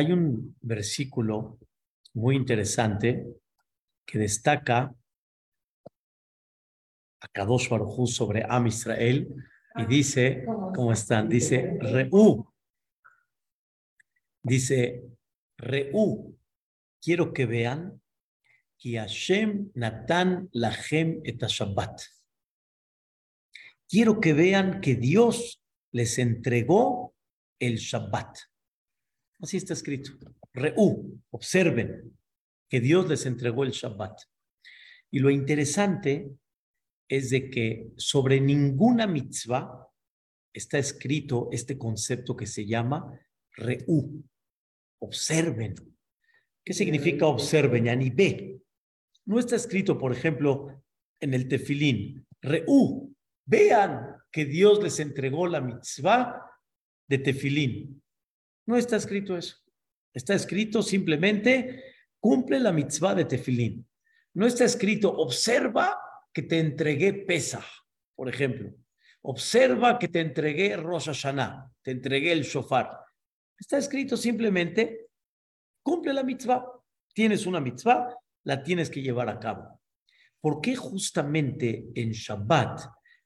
Hay 0.00 0.12
un 0.12 0.56
versículo 0.62 1.58
muy 2.14 2.34
interesante 2.34 3.26
que 4.06 4.18
destaca 4.18 4.94
a 7.20 7.28
Kadosh 7.28 7.68
Baruj 7.68 8.08
sobre 8.08 8.42
Am 8.48 8.66
Israel 8.66 9.28
y 9.76 9.84
dice, 9.84 10.46
¿cómo 10.74 10.90
están? 10.90 11.28
Dice, 11.28 11.76
Reú. 11.78 12.50
Dice, 14.42 15.02
Reú. 15.58 16.34
Quiero 16.98 17.34
que 17.34 17.44
vean 17.44 18.00
que 18.78 18.96
Hashem 18.96 19.70
Natan 19.74 20.48
Lahem 20.52 21.20
et 21.24 21.42
Shabbat. 21.42 22.00
Quiero 23.86 24.18
que 24.18 24.32
vean 24.32 24.80
que 24.80 24.94
Dios 24.94 25.62
les 25.92 26.18
entregó 26.18 27.14
el 27.58 27.76
Shabbat. 27.76 28.48
Así 29.42 29.56
está 29.56 29.72
escrito. 29.72 30.12
Reú, 30.52 31.20
observen 31.30 32.16
que 32.68 32.80
Dios 32.80 33.08
les 33.08 33.26
entregó 33.26 33.64
el 33.64 33.70
Shabbat. 33.70 34.18
Y 35.10 35.18
lo 35.18 35.30
interesante 35.30 36.30
es 37.08 37.30
de 37.30 37.50
que 37.50 37.90
sobre 37.96 38.40
ninguna 38.40 39.06
mitzvah 39.06 39.88
está 40.52 40.78
escrito 40.78 41.48
este 41.52 41.78
concepto 41.78 42.36
que 42.36 42.46
se 42.46 42.66
llama 42.66 43.18
reú. 43.52 44.22
Observen. 45.00 45.74
¿Qué 46.64 46.72
significa 46.72 47.26
observen? 47.26 47.84
Ve. 48.14 48.60
No 49.26 49.38
está 49.38 49.56
escrito, 49.56 49.98
por 49.98 50.12
ejemplo, 50.12 50.82
en 51.18 51.34
el 51.34 51.48
tefilín, 51.48 52.26
reú. 52.40 53.14
Vean 53.44 54.16
que 54.30 54.44
Dios 54.44 54.82
les 54.82 55.00
entregó 55.00 55.46
la 55.46 55.60
mitzvah 55.60 56.40
de 57.08 57.18
tefilín. 57.18 57.99
No 58.70 58.76
está 58.76 58.94
escrito 58.94 59.36
eso. 59.36 59.56
Está 60.14 60.34
escrito 60.34 60.80
simplemente, 60.80 61.82
cumple 62.20 62.60
la 62.60 62.70
mitzvah 62.70 63.16
de 63.16 63.24
tefilín. 63.24 63.84
No 64.34 64.46
está 64.46 64.64
escrito, 64.64 65.12
observa 65.12 65.98
que 66.32 66.42
te 66.42 66.60
entregué 66.60 67.12
pesa, 67.12 67.66
por 68.14 68.28
ejemplo. 68.28 68.72
Observa 69.22 69.98
que 69.98 70.06
te 70.06 70.20
entregué 70.20 70.76
Rosh 70.76 71.06
Hashanah, 71.06 71.68
te 71.82 71.90
entregué 71.90 72.30
el 72.30 72.44
shofar. 72.44 72.96
Está 73.58 73.76
escrito 73.76 74.16
simplemente, 74.16 75.08
cumple 75.82 76.12
la 76.12 76.22
mitzvah. 76.22 76.64
Tienes 77.12 77.46
una 77.46 77.58
mitzvah, 77.58 78.16
la 78.44 78.62
tienes 78.62 78.88
que 78.88 79.02
llevar 79.02 79.28
a 79.30 79.40
cabo. 79.40 79.80
¿Por 80.40 80.60
qué 80.60 80.76
justamente 80.76 81.88
en 81.92 82.12
Shabbat 82.12 82.82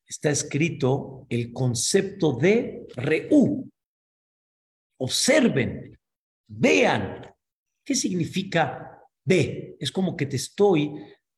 está 0.06 0.31
escrito 0.31 1.27
el 1.29 1.53
concepto 1.53 2.33
de 2.33 2.86
reú? 2.97 3.70
Observen, 4.98 5.98
vean. 6.47 7.27
¿Qué 7.84 7.95
significa 7.95 9.03
ve? 9.25 9.77
Es 9.78 9.91
como 9.91 10.17
que 10.17 10.27
te 10.27 10.36
estoy 10.36 10.92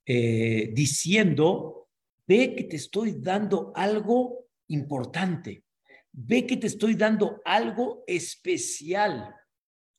eh, 0.05 0.71
diciendo, 0.73 1.89
ve 2.27 2.55
que 2.55 2.65
te 2.65 2.77
estoy 2.77 3.17
dando 3.19 3.73
algo 3.75 4.47
importante, 4.69 5.65
ve 6.13 6.47
que 6.47 6.57
te 6.57 6.67
estoy 6.67 6.95
dando 6.95 7.41
algo 7.45 8.05
especial. 8.07 9.35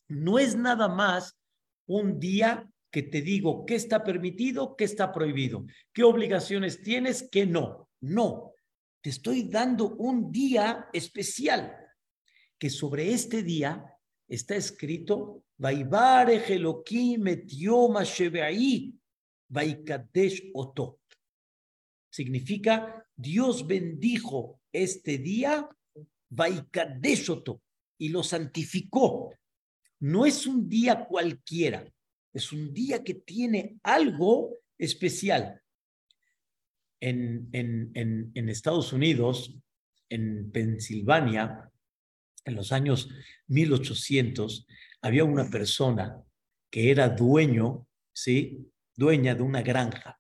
No 0.10 0.40
es 0.40 0.56
nada 0.56 0.88
más 0.88 1.38
un 1.88 2.20
día 2.20 2.70
que 2.92 3.04
te 3.04 3.22
digo 3.22 3.66
qué 3.66 3.76
está 3.76 4.04
permitido, 4.04 4.76
qué 4.76 4.86
está 4.86 5.12
prohibido, 5.12 5.66
qué 5.94 6.04
obligaciones 6.04 6.82
tienes, 6.82 7.28
qué 7.30 7.46
no. 7.46 7.90
No, 8.00 8.54
te 9.02 9.10
estoy 9.10 9.44
dando 9.44 9.96
un 9.96 10.32
día 10.32 10.88
especial, 10.94 11.76
que 12.58 12.70
sobre 12.70 13.14
este 13.14 13.44
día 13.44 13.98
está 14.28 14.56
escrito. 14.56 15.44
Significa 22.10 23.06
Dios 23.16 23.66
bendijo 23.66 24.60
este 24.72 25.18
día, 25.18 25.70
y 27.98 28.10
lo 28.10 28.24
santificó. 28.24 29.34
No 30.00 30.26
es 30.26 30.46
un 30.46 30.70
día 30.70 31.06
cualquiera, 31.06 31.92
es 32.34 32.52
un 32.52 32.74
día 32.74 33.04
que 33.04 33.16
tiene 33.16 33.78
algo 33.84 34.54
especial. 34.78 35.62
En, 37.00 37.48
en, 37.52 37.92
en 38.34 38.50
Estados 38.50 38.92
Unidos, 38.92 39.56
en 40.10 40.52
Pensilvania, 40.52 41.72
en 42.50 42.56
los 42.56 42.72
años 42.72 43.10
1800, 43.48 44.68
había 45.02 45.24
una 45.24 45.50
persona 45.50 46.22
que 46.70 46.92
era 46.92 47.10
dueño, 47.10 47.88
¿sí? 48.14 48.72
dueña 48.96 49.36
de 49.36 49.44
una 49.44 49.62
granja. 49.62 50.20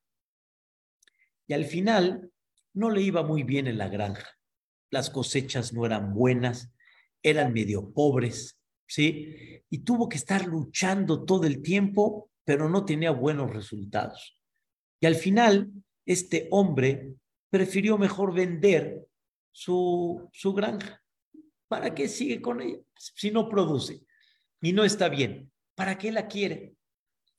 Y 1.47 1.53
al 1.53 1.65
final 1.65 2.31
no 2.73 2.89
le 2.89 3.01
iba 3.01 3.23
muy 3.23 3.43
bien 3.43 3.67
en 3.67 3.77
la 3.77 3.89
granja. 3.89 4.29
Las 4.91 5.09
cosechas 5.09 5.73
no 5.73 5.85
eran 5.85 6.13
buenas, 6.13 6.71
eran 7.23 7.53
medio 7.53 7.91
pobres, 7.91 8.59
¿sí? 8.87 9.63
Y 9.69 9.79
tuvo 9.79 10.07
que 10.07 10.17
estar 10.17 10.45
luchando 10.45 11.25
todo 11.25 11.45
el 11.45 11.61
tiempo, 11.61 12.29
pero 12.45 12.69
no 12.69 12.85
tenía 12.85 13.11
buenos 13.11 13.51
resultados. 13.51 14.39
Y 14.99 15.05
al 15.05 15.15
final, 15.15 15.71
este 16.05 16.47
hombre 16.51 17.15
prefirió 17.49 17.97
mejor 17.97 18.33
vender 18.33 19.05
su, 19.51 20.29
su 20.31 20.53
granja. 20.53 21.01
¿Para 21.67 21.93
qué 21.93 22.07
sigue 22.07 22.41
con 22.41 22.61
ella? 22.61 22.79
Si 22.95 23.31
no 23.31 23.49
produce 23.49 24.01
y 24.61 24.73
no 24.73 24.83
está 24.83 25.09
bien, 25.09 25.51
¿para 25.75 25.97
qué 25.97 26.11
la 26.11 26.27
quiere? 26.27 26.75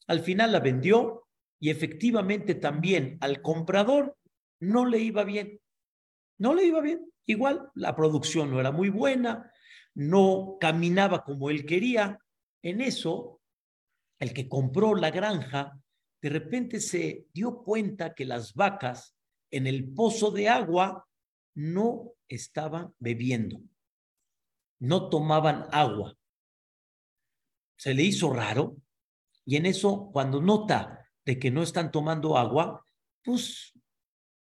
Al 0.06 0.20
final 0.20 0.52
la 0.52 0.60
vendió 0.60 1.28
y 1.60 1.70
efectivamente 1.70 2.54
también 2.54 3.18
al 3.20 3.42
comprador 3.42 4.16
no 4.60 4.86
le 4.86 4.98
iba 4.98 5.24
bien. 5.24 5.60
No 6.38 6.54
le 6.54 6.64
iba 6.64 6.80
bien. 6.80 7.12
Igual 7.26 7.70
la 7.74 7.94
producción 7.94 8.50
no 8.50 8.60
era 8.60 8.70
muy 8.70 8.88
buena, 8.88 9.52
no 9.94 10.56
caminaba 10.60 11.24
como 11.24 11.50
él 11.50 11.66
quería. 11.66 12.18
En 12.62 12.80
eso, 12.80 13.40
el 14.18 14.32
que 14.32 14.48
compró 14.48 14.94
la 14.94 15.10
granja, 15.10 15.78
de 16.22 16.28
repente 16.28 16.80
se 16.80 17.26
dio 17.32 17.62
cuenta 17.62 18.14
que 18.14 18.24
las 18.24 18.54
vacas 18.54 19.14
en 19.50 19.66
el 19.66 19.92
pozo 19.92 20.30
de 20.30 20.48
agua 20.48 21.06
no 21.54 22.12
estaban 22.28 22.94
bebiendo, 22.98 23.60
no 24.80 25.08
tomaban 25.08 25.66
agua. 25.72 26.16
Se 27.76 27.94
le 27.94 28.02
hizo 28.02 28.32
raro 28.32 28.76
y 29.48 29.56
en 29.56 29.64
eso, 29.64 30.10
cuando 30.12 30.42
nota 30.42 31.08
de 31.24 31.38
que 31.38 31.50
no 31.50 31.62
están 31.62 31.90
tomando 31.90 32.36
agua, 32.36 32.84
pues, 33.24 33.72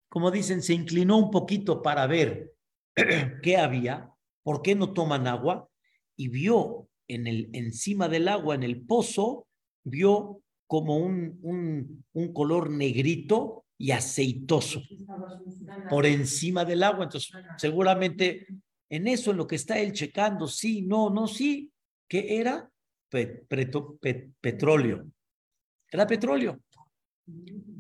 como 0.09 0.31
dicen, 0.31 0.63
se 0.63 0.73
inclinó 0.73 1.19
un 1.19 1.31
poquito 1.31 1.83
para 1.83 2.07
ver 2.07 2.55
qué 3.43 3.59
había, 3.59 4.11
por 4.43 4.63
qué 4.63 4.75
no 4.75 4.95
toman 4.95 5.27
agua, 5.27 5.69
y 6.17 6.29
vio 6.29 6.89
en 7.07 7.27
el, 7.27 7.51
encima 7.53 8.09
del 8.09 8.29
agua, 8.29 8.55
en 8.55 8.63
el 8.63 8.81
pozo, 8.87 9.47
vio 9.83 10.41
como 10.67 10.97
un, 10.97 11.39
un, 11.43 12.07
un 12.15 12.33
color 12.33 12.71
negrito 12.71 13.67
y 13.77 13.91
aceitoso 13.91 14.81
por 15.91 16.07
encima 16.07 16.65
del 16.65 16.83
agua. 16.83 17.05
Entonces, 17.05 17.31
seguramente 17.59 18.47
en 18.89 19.09
eso, 19.09 19.31
en 19.31 19.39
lo 19.39 19.47
que 19.47 19.57
está 19.57 19.79
él 19.79 19.93
checando, 19.93 20.47
sí, 20.47 20.83
no, 20.83 21.11
no, 21.11 21.27
sí, 21.27 21.71
¿qué 22.09 22.39
era? 22.39 22.71
petróleo. 24.41 25.07
Era 25.89 26.07
petróleo. 26.07 26.61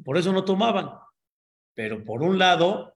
Por 0.05 0.17
eso 0.17 0.33
no 0.33 0.45
tomaban. 0.45 0.91
Pero 1.75 2.05
por 2.05 2.23
un 2.23 2.39
lado, 2.39 2.95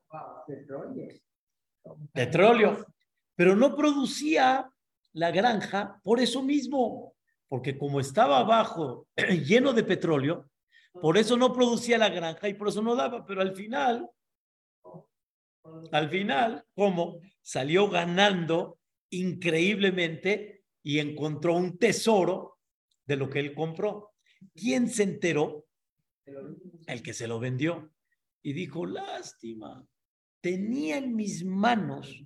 petróleo. 2.12 2.86
Pero 3.34 3.56
no 3.56 3.74
producía 3.74 4.70
la 5.14 5.30
granja 5.30 6.00
por 6.02 6.20
eso 6.20 6.42
mismo, 6.42 7.14
porque 7.48 7.76
como 7.76 7.98
estaba 7.98 8.38
abajo 8.38 9.08
lleno 9.46 9.72
de 9.72 9.84
petróleo, 9.84 10.49
por 10.93 11.19
eso 11.19 11.37
no 11.37 11.52
producía 11.52 11.99
la 11.99 12.08
granja 12.08 12.49
y 12.49 12.55
por 12.55 12.69
eso 12.69 12.82
no 12.82 12.94
daba, 12.94 13.25
pero 13.25 13.40
al 13.40 13.55
final, 13.55 14.08
al 15.92 16.10
final, 16.10 16.64
¿cómo? 16.75 17.20
Salió 17.42 17.88
ganando 17.88 18.78
increíblemente 19.10 20.64
y 20.82 20.98
encontró 20.98 21.54
un 21.54 21.78
tesoro 21.78 22.58
de 23.06 23.16
lo 23.16 23.28
que 23.28 23.40
él 23.40 23.54
compró. 23.54 24.12
¿Quién 24.54 24.88
se 24.88 25.02
enteró? 25.02 25.64
el 26.86 27.02
que 27.02 27.14
se 27.14 27.26
lo 27.26 27.38
vendió. 27.38 27.90
Y 28.42 28.52
dijo, 28.52 28.86
lástima, 28.86 29.86
tenía 30.40 30.98
en 30.98 31.14
mis 31.14 31.44
manos, 31.44 32.24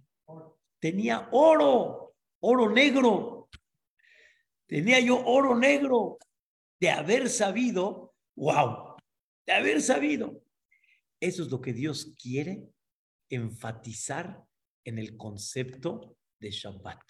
tenía 0.78 1.28
oro, 1.32 2.14
oro 2.40 2.70
negro. 2.70 3.48
Tenía 4.66 5.00
yo 5.00 5.22
oro 5.25 5.56
negro 5.56 6.19
de 6.81 6.90
haber 6.90 7.28
sabido, 7.28 8.14
wow, 8.37 8.96
de 9.46 9.52
haber 9.52 9.82
sabido. 9.82 10.43
Eso 11.20 11.43
es 11.43 11.50
lo 11.50 11.60
que 11.60 11.72
Dios 11.72 12.14
quiere 12.20 12.69
enfatizar 13.34 14.44
en 14.84 14.99
el 14.99 15.17
concepto 15.17 16.17
de 16.38 16.50
Shabbat. 16.50 17.00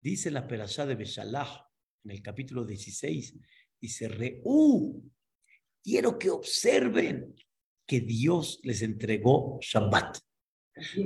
Dice 0.00 0.30
la 0.30 0.46
Perashá 0.46 0.84
de 0.84 0.94
Beshalach 0.94 1.66
en 2.04 2.10
el 2.10 2.22
capítulo 2.22 2.64
16, 2.64 3.38
dice, 3.80 4.08
Reú, 4.08 5.02
quiero 5.82 6.18
que 6.18 6.30
observen 6.30 7.34
que 7.86 8.00
Dios 8.00 8.60
les 8.62 8.82
entregó 8.82 9.58
Shabbat. 9.60 10.18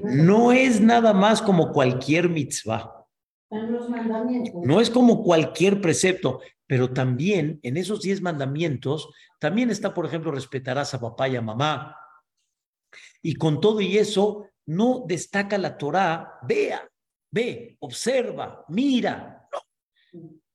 No 0.03 0.53
es 0.53 0.81
nada 0.81 1.13
más 1.13 1.43
como 1.43 1.73
cualquier 1.73 2.29
mitzvah. 2.29 3.07
No 3.51 4.81
es 4.81 4.91
como 4.91 5.23
cualquier 5.23 5.81
precepto, 5.81 6.41
pero 6.67 6.93
también 6.93 7.61
en 7.63 7.77
esos 7.77 8.03
diez 8.03 8.21
mandamientos, 8.21 9.09
también 9.39 9.71
está, 9.71 9.95
por 9.95 10.07
ejemplo, 10.07 10.33
respetarás 10.33 10.95
a 10.95 11.01
papá 11.01 11.29
y 11.29 11.37
a 11.37 11.43
mamá. 11.43 11.97
Y 13.27 13.35
con 13.35 13.61
todo 13.61 13.81
y 13.81 13.99
eso, 13.99 14.51
no 14.67 15.05
destaca 15.05 15.59
la 15.59 15.77
Torah, 15.77 16.39
vea, 16.47 16.89
ve, 17.33 17.77
observa, 17.81 18.65
mira. 18.69 19.49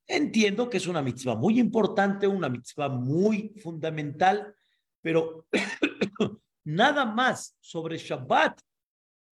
Entiendo 0.08 0.70
que 0.70 0.78
es 0.78 0.88
una 0.88 1.02
mitzvah 1.02 1.36
muy 1.36 1.60
importante, 1.60 2.28
una 2.28 2.48
mitzvah 2.48 2.88
muy 2.88 3.54
fundamental, 3.62 4.56
pero 5.02 5.48
nada 6.64 7.04
más 7.04 7.58
sobre 7.60 7.98
Shabbat 7.98 8.62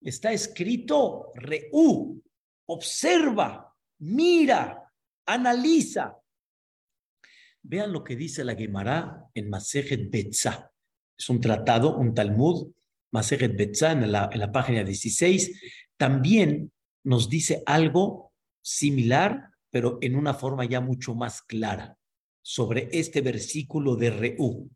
está 0.01 0.33
escrito 0.33 1.31
reú, 1.35 2.21
observa, 2.65 3.73
mira, 3.99 4.91
analiza. 5.25 6.19
Vean 7.61 7.93
lo 7.93 8.03
que 8.03 8.17
dice 8.17 8.43
la 8.43 8.55
Gemara 8.55 9.29
en 9.33 9.49
Masejet 9.49 10.11
Betzah. 10.11 10.69
Es 11.17 11.29
un 11.29 11.39
tratado, 11.39 11.95
un 11.95 12.13
Talmud, 12.13 12.73
Masejet 13.11 13.55
Betzah, 13.55 13.91
en 13.93 14.11
la, 14.11 14.51
página 14.51 14.83
16. 14.83 15.61
También 15.97 16.71
nos 17.03 17.29
dice 17.29 17.63
algo 17.65 18.31
similar, 18.61 19.51
pero 19.69 19.97
en 20.01 20.15
una 20.15 20.33
forma 20.33 20.65
ya 20.65 20.81
mucho 20.81 21.15
más 21.15 21.41
clara, 21.41 21.97
sobre 22.41 22.89
este 22.91 23.21
versículo 23.21 23.95
de 23.95 24.11
Reú. 24.11 24.69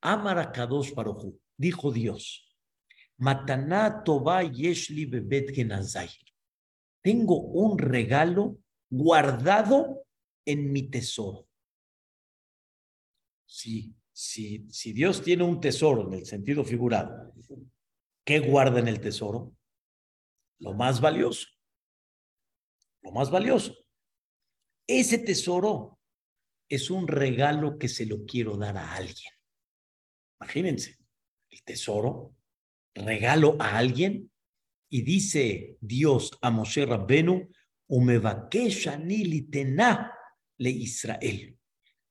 Amarakados 0.00 0.90
Parohu, 0.92 1.40
dijo 1.56 1.92
Dios, 1.92 2.52
Mataná 3.18 4.02
Toba 4.02 4.42
Yeshli 4.42 5.06
Bebet 5.06 5.54
Genazai. 5.54 6.10
Tengo 7.02 7.38
un 7.38 7.78
regalo 7.78 8.58
guardado 8.90 10.04
en 10.44 10.72
mi 10.72 10.82
tesoro. 10.88 11.46
Sí, 13.46 13.94
si 14.24 14.92
Dios 14.92 15.22
tiene 15.22 15.42
un 15.42 15.60
tesoro 15.60 16.06
en 16.06 16.14
el 16.14 16.26
sentido 16.26 16.64
figurado, 16.64 17.32
¿qué 18.24 18.38
guarda 18.38 18.78
en 18.78 18.88
el 18.88 19.00
tesoro? 19.00 19.54
Lo 20.60 20.74
más 20.74 21.00
valioso. 21.00 21.48
Lo 23.02 23.10
más 23.10 23.30
valioso. 23.30 23.74
Ese 24.86 25.18
tesoro 25.18 25.98
es 26.68 26.88
un 26.88 27.08
regalo 27.08 27.78
que 27.78 27.88
se 27.88 28.06
lo 28.06 28.24
quiero 28.24 28.56
dar 28.56 28.76
a 28.76 28.94
alguien. 28.94 29.32
Imagínense, 30.40 30.98
el 31.50 31.62
tesoro, 31.64 32.36
regalo 32.94 33.56
a 33.58 33.76
alguien 33.76 34.30
y 34.88 35.02
dice 35.02 35.76
Dios 35.80 36.38
a 36.40 36.50
Moshe 36.50 36.86
Rabbenu, 36.86 37.50
le 40.58 40.70
Israel. 40.70 41.58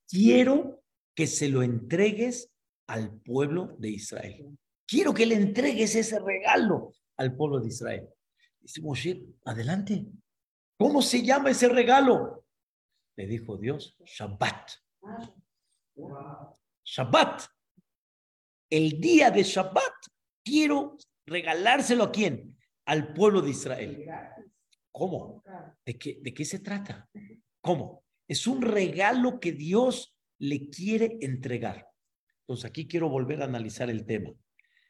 Quiero 0.08 0.81
que 1.16 1.28
se 1.28 1.50
lo 1.50 1.64
entregues 1.64 2.52
al 2.88 3.20
pueblo 3.22 3.76
de 3.78 3.90
Israel. 3.90 4.58
Quiero 4.88 5.14
que 5.14 5.26
le 5.26 5.36
entregues 5.36 5.96
ese 5.96 6.20
regalo 6.20 6.92
al 7.18 7.36
pueblo 7.36 7.60
de 7.60 7.68
Israel. 7.68 8.10
Dice 8.60 8.82
Moshe, 8.82 9.24
adelante. 9.46 10.06
¿Cómo 10.78 11.02
se 11.02 11.24
llama 11.24 11.52
ese 11.52 11.70
regalo? 11.70 12.46
Le 13.16 13.28
dijo 13.28 13.58
Dios, 13.58 13.96
Shabbat. 14.06 14.72
Shabbat 16.84 17.44
el 18.72 19.02
día 19.02 19.30
de 19.30 19.44
Shabbat, 19.44 19.94
quiero 20.44 20.98
regalárselo 21.26 22.06
a 22.06 22.12
quién? 22.12 22.58
Al 22.86 23.14
pueblo 23.14 23.42
de 23.42 23.52
Israel. 23.52 24.06
¿Cómo? 24.92 25.44
¿De 25.86 25.98
qué, 25.98 26.20
¿De 26.22 26.34
qué 26.34 26.46
se 26.46 26.60
trata? 26.60 27.08
¿Cómo? 27.62 28.04
Es 28.28 28.48
un 28.48 28.62
regalo 28.62 29.40
que 29.40 29.52
Dios 29.52 30.16
le 30.42 30.70
quiere 30.70 31.18
entregar. 31.22 31.88
Entonces 32.42 32.66
aquí 32.66 32.88
quiero 32.88 33.10
volver 33.10 33.42
a 33.42 33.46
analizar 33.46 33.90
el 33.90 34.06
tema. 34.06 34.32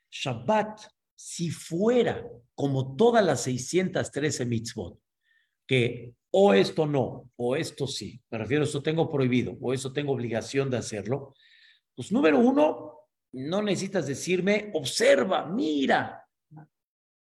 Shabbat, 0.09 0.79
si 1.13 1.49
fuera 1.49 2.25
como 2.55 2.95
todas 2.95 3.23
las 3.23 3.43
613 3.43 4.45
mitzvot, 4.45 4.97
que 5.67 6.13
o 6.31 6.53
esto 6.53 6.85
no, 6.85 7.29
o 7.35 7.55
esto 7.57 7.85
sí, 7.85 8.21
me 8.29 8.37
refiero, 8.37 8.63
esto 8.63 8.81
tengo 8.81 9.11
prohibido, 9.11 9.57
o 9.59 9.73
eso 9.73 9.91
tengo 9.91 10.13
obligación 10.13 10.69
de 10.69 10.77
hacerlo, 10.77 11.35
pues 11.93 12.11
número 12.13 12.39
uno, 12.39 12.99
no 13.33 13.61
necesitas 13.61 14.07
decirme, 14.07 14.71
observa, 14.73 15.45
mira. 15.45 16.25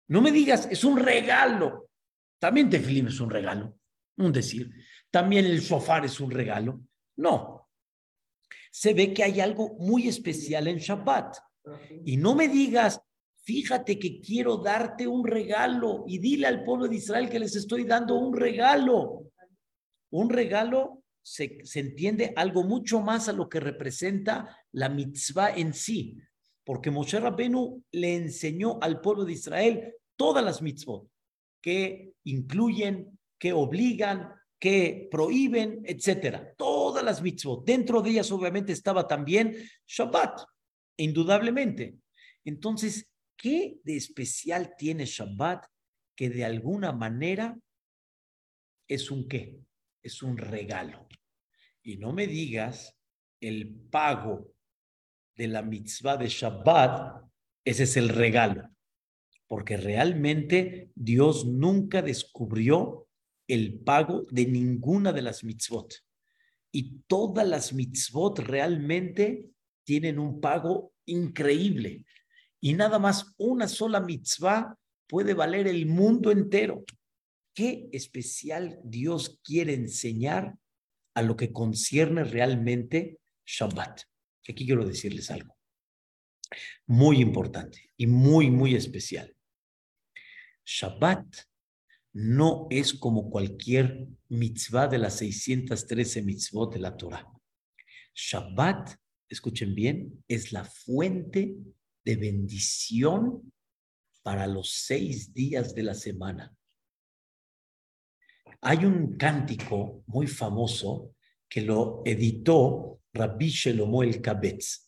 No 0.09 0.21
me 0.21 0.31
digas, 0.31 0.69
es 0.71 0.85
un 0.85 0.99
regalo. 0.99 1.91
También 2.39 2.69
Tefilim 2.69 3.09
es 3.09 3.21
un 3.21 3.31
regalo, 3.31 3.79
un 4.19 4.33
decir. 4.33 4.71
También 5.11 5.47
el 5.47 5.63
sofá 5.63 5.99
es 6.05 6.21
un 6.21 6.31
regalo. 6.31 6.83
No. 7.17 7.58
Se 8.79 8.95
ve 8.95 9.13
que 9.13 9.25
hay 9.25 9.41
algo 9.41 9.75
muy 9.81 10.07
especial 10.07 10.69
en 10.69 10.79
Shabbat. 10.79 11.37
Y 12.05 12.17
no 12.17 12.37
me 12.37 12.47
digas, 12.47 13.01
fíjate 13.43 13.99
que 13.99 14.21
quiero 14.21 14.59
darte 14.59 15.05
un 15.09 15.27
regalo 15.27 16.05
y 16.07 16.19
dile 16.19 16.47
al 16.47 16.63
pueblo 16.63 16.87
de 16.87 16.95
Israel 16.95 17.29
que 17.29 17.41
les 17.41 17.57
estoy 17.57 17.83
dando 17.83 18.15
un 18.15 18.37
regalo. 18.37 19.33
Un 20.11 20.31
regalo 20.31 21.03
se, 21.21 21.59
entiende 21.75 22.33
algo 22.37 22.63
mucho 22.63 23.01
más 23.01 23.29
a 23.29 23.33
lo 23.33 23.49
que 23.49 23.59
representa 23.59 24.57
la 24.71 24.89
mitzvah 24.89 25.57
en 25.57 25.75
sí, 25.75 26.17
porque 26.63 26.93
Moshe 26.93 27.19
Rabbenu 27.19 27.83
le 27.91 28.15
enseñó 28.15 28.79
al 28.81 29.01
pueblo 29.01 29.25
de 29.25 29.33
Israel 29.33 29.95
todas 30.15 30.45
las 30.45 30.63
mitzvot 30.63 31.11
que 31.61 32.13
incluyen, 32.23 33.19
que 33.41 33.53
obligan, 33.53 34.35
que 34.61 35.09
prohíben, 35.11 35.83
etcétera. 35.85 36.55
Las 37.03 37.23
mitzvot. 37.23 37.65
Dentro 37.65 38.03
de 38.03 38.11
ellas, 38.11 38.31
obviamente, 38.31 38.73
estaba 38.73 39.07
también 39.07 39.55
Shabbat, 39.87 40.41
indudablemente. 40.97 41.97
Entonces, 42.45 43.11
¿qué 43.37 43.79
de 43.85 43.97
especial 43.97 44.75
tiene 44.77 45.05
Shabbat 45.05 45.67
que 46.17 46.31
de 46.31 46.45
alguna 46.45 46.93
manera 46.93 47.59
es 48.89 49.11
un 49.11 49.29
qué? 49.29 49.61
Es 50.03 50.23
un 50.23 50.37
regalo. 50.37 51.07
Y 51.83 51.97
no 51.97 52.13
me 52.13 52.27
digas 52.27 52.97
el 53.41 53.75
pago 53.91 54.53
de 55.37 55.49
la 55.49 55.63
mitzvah 55.63 56.17
de 56.17 56.29
Shabbat, 56.29 57.25
ese 57.65 57.85
es 57.85 57.97
el 57.97 58.09
regalo. 58.09 58.69
Porque 59.47 59.77
realmente 59.77 60.91
Dios 60.95 61.47
nunca 61.47 62.03
descubrió 62.03 63.09
el 63.47 63.81
pago 63.81 64.27
de 64.31 64.47
ninguna 64.47 65.13
de 65.13 65.23
las 65.23 65.45
mitzvot. 65.45 65.95
Y 66.73 67.01
todas 67.07 67.47
las 67.47 67.73
mitzvot 67.73 68.39
realmente 68.41 69.51
tienen 69.85 70.19
un 70.19 70.41
pago 70.41 70.93
increíble. 71.07 72.05
Y 72.61 72.75
nada 72.75 72.99
más 72.99 73.35
una 73.39 73.69
sola 73.69 74.01
mitzvah 74.01 74.77
puede 75.07 75.35
valer 75.35 75.67
el 75.67 75.87
mundo 75.87 76.31
entero. 76.31 76.85
¿Qué 77.55 77.89
especial 77.93 78.79
Dios 78.85 79.41
quiere 79.43 79.75
enseñar 79.75 80.57
a 81.15 81.23
lo 81.23 81.37
que 81.37 81.53
concierne 81.53 82.23
realmente 82.23 83.19
Shabbat. 83.45 84.03
Aquí 84.49 84.65
quiero 84.65 84.87
decirles 84.87 85.31
algo 85.31 85.59
muy 86.87 87.21
importante 87.21 87.91
y 87.97 88.07
muy, 88.07 88.51
muy 88.51 88.75
especial. 88.75 89.35
Shabbat 90.65 91.27
no 92.13 92.67
es 92.71 92.95
como 92.95 93.31
cualquier 93.31 94.09
mitzvah 94.29 94.89
de 94.89 94.99
las 94.99 95.17
613 95.19 96.23
mitzvot 96.23 96.73
de 96.73 96.81
la 96.81 96.97
Torah. 96.97 97.27
Shabbat, 98.15 98.97
escuchen 99.29 99.75
bien, 99.75 100.25
es 100.27 100.53
la 100.53 100.65
fuente 100.65 101.57
de 102.05 102.17
bendición 102.17 103.53
para 104.23 104.47
los 104.47 104.73
seis 104.73 105.33
días 105.33 105.75
de 105.75 105.83
la 105.83 105.95
semana. 105.95 106.55
Hay 108.61 108.85
un 108.85 109.17
cántico 109.17 110.03
muy 110.07 110.27
famoso 110.27 111.15
que 111.49 111.63
lo 111.63 112.03
editó 112.05 113.01
Rabbi 113.13 113.49
Shelomo 113.49 114.03
el 114.03 114.21
Kabetz. 114.21 114.87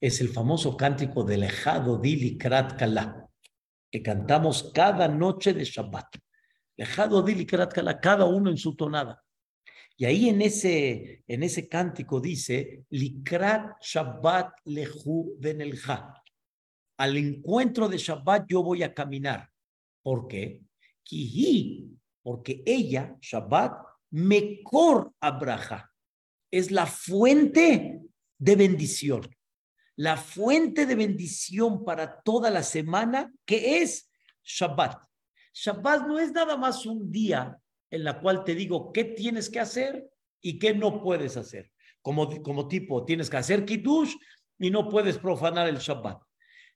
Es 0.00 0.20
el 0.20 0.28
famoso 0.28 0.76
cántico 0.76 1.24
del 1.24 1.42
Ejado 1.42 1.98
Dili 1.98 2.38
Krat 2.38 2.78
Kala, 2.78 3.27
que 3.90 4.02
cantamos 4.02 4.70
cada 4.74 5.08
noche 5.08 5.52
de 5.52 5.64
Shabbat. 5.64 6.16
Ejado 6.76 7.22
Dili 7.22 7.46
Krat 7.46 7.72
Kala, 7.72 7.98
cada 8.00 8.24
uno 8.24 8.50
en 8.50 8.56
su 8.56 8.76
tonada. 8.76 9.22
Y 9.96 10.04
ahí 10.04 10.28
en 10.28 10.42
ese, 10.42 11.24
en 11.26 11.42
ese 11.42 11.68
cántico 11.68 12.20
dice, 12.20 12.84
Likrat 12.90 13.82
Shabbat 13.82 14.60
Lehu 14.66 15.36
Benelja. 15.38 16.14
Al 16.98 17.16
encuentro 17.16 17.88
de 17.88 17.98
Shabbat 17.98 18.46
yo 18.48 18.62
voy 18.62 18.82
a 18.82 18.94
caminar. 18.94 19.50
¿Por 20.02 20.28
qué? 20.28 20.62
Kihi 21.02 21.98
porque 22.28 22.62
ella, 22.66 23.16
Shabbat, 23.22 23.72
Mekor 24.10 25.14
Abraha 25.18 25.90
es 26.50 26.70
la 26.70 26.84
fuente 26.84 28.02
de 28.38 28.54
bendición. 28.54 29.22
La 29.98 30.16
fuente 30.16 30.86
de 30.86 30.94
bendición 30.94 31.84
para 31.84 32.20
toda 32.20 32.50
la 32.50 32.62
semana, 32.62 33.34
que 33.44 33.82
es 33.82 34.08
Shabbat. 34.44 34.96
Shabbat 35.52 36.06
no 36.06 36.20
es 36.20 36.30
nada 36.30 36.56
más 36.56 36.86
un 36.86 37.10
día 37.10 37.58
en 37.90 38.04
la 38.04 38.20
cual 38.20 38.44
te 38.44 38.54
digo 38.54 38.92
qué 38.92 39.02
tienes 39.02 39.50
que 39.50 39.58
hacer 39.58 40.08
y 40.40 40.60
qué 40.60 40.72
no 40.72 41.02
puedes 41.02 41.36
hacer. 41.36 41.72
Como, 42.00 42.30
como 42.42 42.68
tipo, 42.68 43.04
tienes 43.04 43.28
que 43.28 43.38
hacer 43.38 43.64
kiddush 43.64 44.14
y 44.60 44.70
no 44.70 44.88
puedes 44.88 45.18
profanar 45.18 45.66
el 45.66 45.78
Shabbat. 45.78 46.22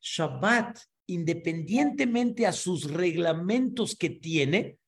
Shabbat, 0.01 0.81
independientemente 1.07 2.45
a 2.45 2.53
sus 2.53 2.91
reglamentos 2.91 3.95
que 3.95 4.11
tiene, 4.11 4.79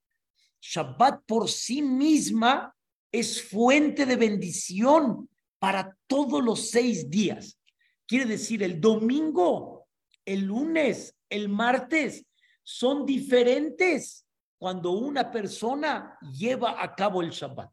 Shabbat 0.61 1.23
por 1.25 1.49
sí 1.49 1.83
misma 1.83 2.75
es 3.13 3.41
fuente 3.41 4.07
de 4.07 4.17
bendición 4.17 5.29
para 5.61 5.97
todos 6.09 6.43
los 6.43 6.71
seis 6.71 7.09
días. 7.09 7.61
Quiere 8.07 8.27
decir, 8.27 8.63
el 8.63 8.81
domingo, 8.81 9.89
el 10.25 10.43
lunes, 10.43 11.17
el 11.29 11.49
martes 11.49 12.27
son 12.63 13.05
diferentes 13.05 14.27
cuando 14.59 14.93
una 14.93 15.31
persona 15.31 16.19
lleva 16.33 16.83
a 16.83 16.95
cabo 16.95 17.23
el 17.23 17.31
Shabbat. 17.31 17.71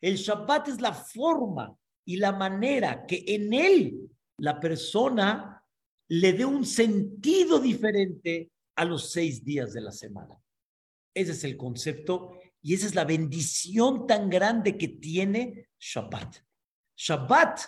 El 0.00 0.16
Shabbat 0.16 0.68
es 0.68 0.80
la 0.80 0.92
forma 0.92 1.76
y 2.04 2.16
la 2.16 2.32
manera 2.32 3.06
que 3.06 3.24
en 3.26 3.52
él 3.52 4.10
la 4.38 4.58
persona 4.58 5.62
le 6.08 6.32
dé 6.32 6.44
un 6.44 6.64
sentido 6.64 7.60
diferente 7.60 8.50
a 8.76 8.84
los 8.84 9.12
seis 9.12 9.44
días 9.44 9.72
de 9.72 9.80
la 9.82 9.92
semana. 9.92 10.36
Ese 11.14 11.32
es 11.32 11.44
el 11.44 11.56
concepto 11.56 12.38
y 12.62 12.74
esa 12.74 12.86
es 12.86 12.94
la 12.94 13.04
bendición 13.04 14.06
tan 14.06 14.28
grande 14.28 14.76
que 14.76 14.88
tiene 14.88 15.68
Shabbat. 15.78 16.36
Shabbat 16.96 17.60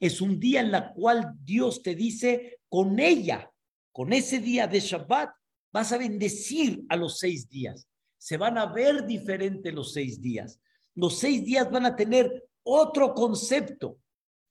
es 0.00 0.20
un 0.20 0.38
día 0.38 0.60
en 0.60 0.70
la 0.70 0.92
cual 0.92 1.34
Dios 1.42 1.82
te 1.82 1.94
dice, 1.94 2.60
con 2.68 2.98
ella, 2.98 3.50
con 3.92 4.12
ese 4.12 4.40
día 4.40 4.66
de 4.66 4.80
Shabbat, 4.80 5.30
vas 5.72 5.92
a 5.92 5.98
bendecir 5.98 6.84
a 6.88 6.96
los 6.96 7.18
seis 7.18 7.48
días. 7.48 7.88
Se 8.18 8.36
van 8.36 8.58
a 8.58 8.66
ver 8.66 9.06
diferente 9.06 9.72
los 9.72 9.92
seis 9.92 10.20
días. 10.20 10.60
Los 10.94 11.18
seis 11.18 11.44
días 11.44 11.70
van 11.70 11.86
a 11.86 11.96
tener 11.96 12.48
otro 12.62 13.14
concepto. 13.14 13.98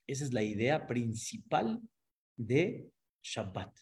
Esa 0.06 0.26
es 0.26 0.34
la 0.34 0.44
idea 0.44 0.86
principal 0.86 1.82
de 2.36 2.90
Shabbat. 3.22 3.78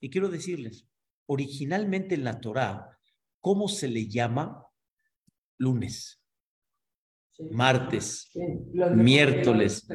Y 0.00 0.10
quiero 0.10 0.28
decirles, 0.28 0.86
originalmente 1.26 2.14
en 2.14 2.24
la 2.24 2.40
Torá, 2.40 2.98
¿cómo 3.40 3.68
se 3.68 3.88
le 3.88 4.06
llama 4.08 4.66
lunes? 5.58 6.20
Martes, 7.50 8.30
miércoles, 8.94 9.86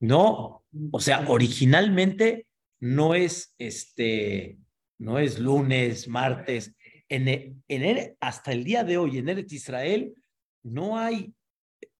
¿no? 0.00 0.64
O 0.90 1.00
sea, 1.00 1.24
originalmente 1.28 2.46
no 2.80 3.14
es 3.14 3.54
este, 3.58 4.58
no 4.98 5.18
es 5.18 5.38
lunes, 5.38 6.08
martes. 6.08 6.74
En, 7.08 7.62
en 7.68 8.16
hasta 8.20 8.52
el 8.52 8.64
día 8.64 8.84
de 8.84 8.96
hoy 8.98 9.18
en 9.18 9.28
Eretz 9.28 9.52
Israel 9.52 10.14
no 10.62 10.98
hay 10.98 11.32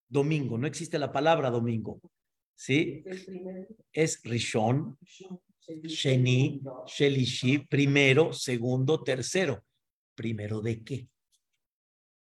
domingo, 0.08 0.58
no 0.58 0.66
existe 0.66 0.98
la 0.98 1.12
palabra 1.12 1.50
domingo. 1.50 2.00
¿Sí? 2.56 3.02
Es 3.92 4.22
Rishon, 4.22 4.96
Sheni, 5.82 6.62
Shelishi, 6.86 7.58
primero, 7.58 8.32
segundo, 8.32 9.02
tercero. 9.02 9.64
¿Primero 10.14 10.60
de 10.60 10.82
qué? 10.84 11.08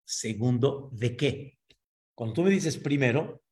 Segundo, 0.05 0.91
¿de 0.93 1.17
qué? 1.17 1.59
Cuando 2.15 2.35
tú 2.35 2.43
me 2.43 2.51
dices 2.51 2.77
primero, 2.77 3.43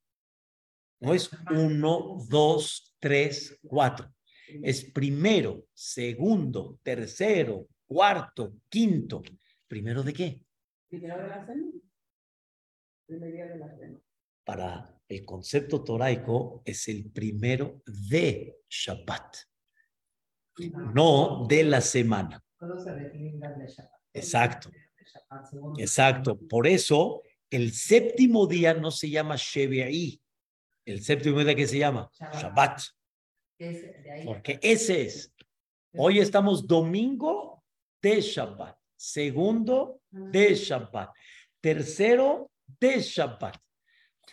no 1.01 1.15
es 1.15 1.31
uno, 1.51 2.19
dos, 2.29 2.95
tres, 2.99 3.59
cuatro. 3.63 4.13
Es 4.63 4.85
primero, 4.85 5.65
segundo, 5.73 6.79
tercero, 6.83 7.69
cuarto, 7.87 8.55
quinto. 8.69 9.23
¿Primero 9.67 10.03
de 10.03 10.13
qué? 10.13 10.41
Primero 10.89 11.23
de 11.23 11.29
la 11.29 11.47
cena. 11.47 11.67
de 13.09 13.59
la 13.59 13.77
cena. 13.77 14.01
Para 14.45 15.01
el 15.09 15.25
concepto 15.25 15.83
toraico 15.83 16.63
es 16.65 16.89
el 16.89 17.11
primero 17.11 17.83
de 17.87 18.59
Shabbat, 18.69 19.37
no 20.95 21.47
de 21.49 21.65
la 21.65 21.81
semana. 21.81 22.43
Exacto. 24.13 24.71
Exacto. 25.79 26.39
Por 26.49 26.67
eso 26.67 27.23
el 27.51 27.73
séptimo 27.73 28.47
día 28.47 28.75
no 28.75 28.91
se 28.91 29.11
llama 29.11 29.37
Shevi'i. 29.37 30.21
El 30.85 31.03
séptimo 31.03 31.41
día 31.41 31.55
que 31.55 31.67
se 31.67 31.79
llama 31.79 32.09
Shabbat. 32.19 32.81
Porque 34.25 34.59
ese 34.63 35.03
es. 35.03 35.35
Hoy 35.93 36.21
estamos 36.21 36.67
domingo 36.67 37.63
de 38.01 38.21
Shabbat. 38.21 38.77
Segundo 38.97 40.01
de 40.11 40.55
Shabbat. 40.55 41.11
Tercero 41.61 42.51
de 42.79 43.01
Shabbat. 43.01 43.57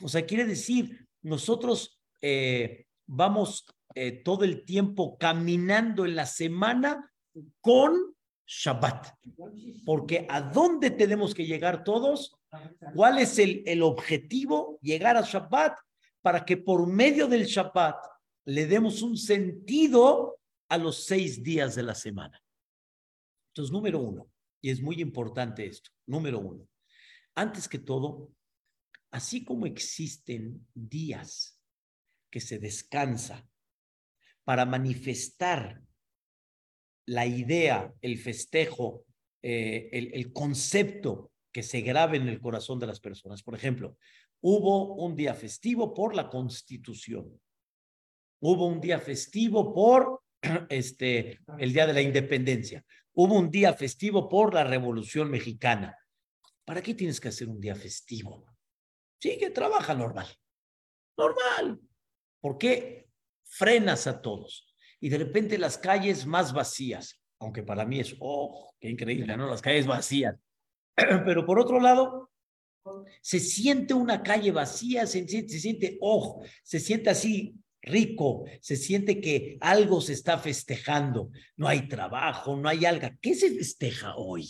O 0.02 0.08
sea, 0.08 0.26
quiere 0.26 0.46
decir, 0.46 1.08
nosotros 1.24 2.00
eh, 2.22 2.86
vamos 3.08 3.66
eh, 3.96 4.12
todo 4.24 4.44
el 4.44 4.64
tiempo 4.64 5.18
caminando 5.18 6.06
en 6.06 6.16
la 6.16 6.26
semana 6.26 7.12
con 7.62 8.16
Shabbat. 8.46 9.08
Porque 9.86 10.28
¿a 10.30 10.42
dónde 10.42 10.92
tenemos 10.92 11.34
que 11.34 11.46
llegar 11.46 11.84
todos? 11.84 12.37
¿Cuál 12.94 13.20
es 13.20 13.40
el, 13.40 13.64
el 13.66 13.82
objetivo? 13.82 14.80
Llegar 14.82 15.18
a 15.18 15.22
Shabbat 15.22 15.78
para 16.22 16.46
que 16.46 16.58
por 16.58 16.88
medio 16.88 17.28
del 17.28 17.46
Shabbat 17.46 17.98
le 18.46 18.66
demos 18.66 19.02
un 19.02 19.18
sentido 19.18 20.40
a 20.70 20.78
los 20.78 21.06
seis 21.06 21.44
días 21.44 21.76
de 21.76 21.84
la 21.84 21.96
semana. 21.96 22.42
Entonces, 23.50 23.72
número 23.72 24.00
uno, 24.00 24.30
y 24.62 24.70
es 24.70 24.82
muy 24.82 25.02
importante 25.02 25.66
esto, 25.66 25.90
número 26.06 26.40
uno, 26.40 26.68
antes 27.36 27.68
que 27.68 27.80
todo, 27.80 28.32
así 29.12 29.44
como 29.44 29.66
existen 29.66 30.68
días 30.74 31.62
que 32.30 32.40
se 32.40 32.60
descansa 32.60 33.48
para 34.44 34.66
manifestar 34.66 35.82
la 37.06 37.26
idea, 37.26 37.94
el 38.02 38.18
festejo, 38.18 39.06
eh, 39.42 39.90
el, 39.92 40.14
el 40.14 40.34
concepto 40.34 41.32
que 41.58 41.64
se 41.64 41.82
grabe 41.82 42.18
en 42.18 42.28
el 42.28 42.40
corazón 42.40 42.78
de 42.78 42.86
las 42.86 43.00
personas. 43.00 43.42
Por 43.42 43.56
ejemplo, 43.56 43.98
hubo 44.42 44.94
un 44.94 45.16
día 45.16 45.34
festivo 45.34 45.92
por 45.92 46.14
la 46.14 46.30
Constitución. 46.30 47.42
Hubo 48.40 48.68
un 48.68 48.80
día 48.80 49.00
festivo 49.00 49.74
por 49.74 50.22
este, 50.70 51.40
el 51.58 51.74
Día 51.74 51.88
de 51.88 51.94
la 51.94 52.02
Independencia. 52.04 52.86
Hubo 53.14 53.34
un 53.34 53.50
día 53.50 53.74
festivo 53.74 54.30
por 54.30 54.54
la 54.54 54.66
Revolución 54.66 55.32
Mexicana. 55.32 55.98
¿Para 56.64 56.84
qué 56.84 56.94
tienes 56.94 57.20
que 57.20 57.30
hacer 57.30 57.50
un 57.50 57.60
día 57.60 57.74
festivo? 57.74 58.46
Sí, 59.20 59.40
que 59.40 59.50
trabaja 59.50 59.96
normal. 59.96 60.28
Normal. 61.18 61.82
¿Por 62.40 62.60
qué 62.60 63.10
frenas 63.44 64.06
a 64.06 64.22
todos? 64.22 64.68
y 65.00 65.10
de 65.10 65.18
repente 65.18 65.58
las 65.58 65.78
calles 65.78 66.26
más 66.26 66.54
vacías, 66.54 67.22
aunque 67.40 67.64
para 67.64 67.86
mí 67.86 68.00
es, 68.00 68.16
oh, 68.20 68.74
qué 68.80 68.90
increíble, 68.90 69.38
¿no? 69.38 69.50
Las 69.50 69.62
calles 69.62 69.86
vacías. 69.86 70.36
Pero 71.26 71.46
por 71.46 71.60
otro 71.60 71.80
lado, 71.80 72.32
se 73.22 73.40
siente 73.40 73.94
una 73.94 74.24
calle 74.24 74.52
vacía, 74.52 75.06
se, 75.06 75.28
se 75.28 75.60
siente, 75.60 75.98
oh, 76.02 76.44
se 76.64 76.80
siente 76.80 77.10
así 77.10 77.56
rico, 77.82 78.46
se 78.62 78.76
siente 78.76 79.22
que 79.22 79.58
algo 79.62 80.02
se 80.02 80.14
está 80.14 80.38
festejando, 80.38 81.32
no 81.56 81.68
hay 81.68 81.88
trabajo, 81.88 82.56
no 82.56 82.68
hay 82.68 82.86
algo. 82.86 83.08
¿Qué 83.22 83.36
se 83.36 83.52
festeja 83.52 84.16
hoy? 84.16 84.50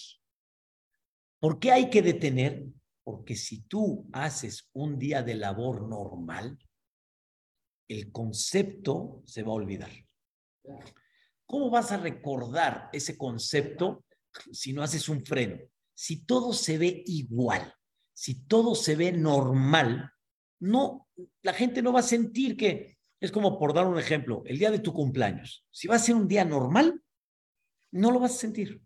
¿Por 1.40 1.60
qué 1.60 1.72
hay 1.72 1.90
que 1.90 2.02
detener? 2.02 2.66
Porque 3.04 3.36
si 3.36 3.62
tú 3.62 4.08
haces 4.12 4.70
un 4.74 4.98
día 4.98 5.24
de 5.24 5.36
labor 5.36 5.88
normal, 5.88 6.58
el 7.88 8.12
concepto 8.12 9.22
se 9.26 9.44
va 9.44 9.52
a 9.52 9.56
olvidar. 9.56 9.92
¿Cómo 11.46 11.70
vas 11.70 11.92
a 11.92 11.98
recordar 11.98 12.90
ese 12.92 13.18
concepto 13.18 14.04
si 14.52 14.74
no 14.74 14.84
haces 14.84 15.08
un 15.08 15.24
freno? 15.24 15.58
Si 16.00 16.26
todo 16.26 16.54
se 16.54 16.78
ve 16.78 17.02
igual, 17.08 17.74
si 18.14 18.46
todo 18.46 18.76
se 18.76 18.96
ve 18.96 19.12
normal, 19.12 20.12
no, 20.60 21.08
la 21.42 21.54
gente 21.54 21.82
no 21.82 21.92
va 21.92 22.02
a 22.02 22.04
sentir 22.04 22.56
que 22.56 23.00
es 23.20 23.32
como 23.32 23.58
por 23.58 23.74
dar 23.74 23.88
un 23.88 23.98
ejemplo, 23.98 24.44
el 24.46 24.60
día 24.60 24.70
de 24.70 24.78
tu 24.78 24.94
cumpleaños. 24.94 25.66
Si 25.72 25.88
va 25.88 25.96
a 25.96 26.00
ser 26.00 26.14
un 26.14 26.28
día 26.28 26.46
normal, 26.46 27.02
no 27.94 28.12
lo 28.12 28.20
vas 28.20 28.36
a 28.36 28.38
sentir. 28.38 28.80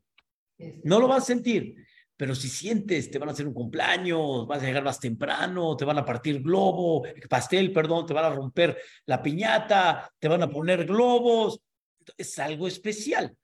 No 0.85 1.01
lo 1.01 1.09
vas 1.09 1.23
a 1.23 1.25
sentir. 1.25 1.75
Pero 2.15 2.33
si 2.33 2.47
sientes, 2.47 3.11
te 3.11 3.19
van 3.19 3.27
a 3.27 3.33
hacer 3.33 3.45
un 3.45 3.53
cumpleaños, 3.53 4.47
vas 4.47 4.63
a 4.63 4.65
llegar 4.65 4.85
más 4.85 5.01
temprano, 5.01 5.75
te 5.75 5.83
van 5.83 5.97
a 5.97 6.05
partir 6.05 6.41
globo, 6.41 7.03
pastel, 7.29 7.73
perdón, 7.73 8.05
te 8.05 8.13
van 8.13 8.23
a 8.23 8.33
romper 8.33 8.77
la 9.07 9.21
piñata, 9.21 10.09
te 10.17 10.29
van 10.29 10.43
a 10.43 10.49
poner 10.49 10.85
globos, 10.85 11.59
es 12.15 12.39
algo 12.39 12.69
especial. 12.69 13.35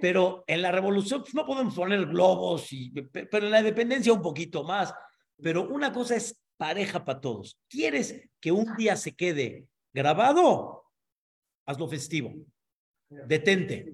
Pero 0.00 0.44
en 0.46 0.62
la 0.62 0.70
revolución 0.70 1.22
pues, 1.22 1.34
no 1.34 1.46
podemos 1.46 1.74
poner 1.74 2.06
globos, 2.06 2.72
y, 2.72 2.90
pero 2.90 3.46
en 3.46 3.50
la 3.50 3.60
independencia 3.60 4.12
un 4.12 4.22
poquito 4.22 4.64
más. 4.64 4.92
Pero 5.42 5.68
una 5.68 5.92
cosa 5.92 6.16
es 6.16 6.38
pareja 6.56 7.04
para 7.04 7.20
todos. 7.20 7.58
¿Quieres 7.68 8.28
que 8.40 8.52
un 8.52 8.76
día 8.76 8.96
se 8.96 9.14
quede 9.14 9.66
grabado? 9.92 10.84
Hazlo 11.66 11.88
festivo. 11.88 12.34
Detente. 13.08 13.92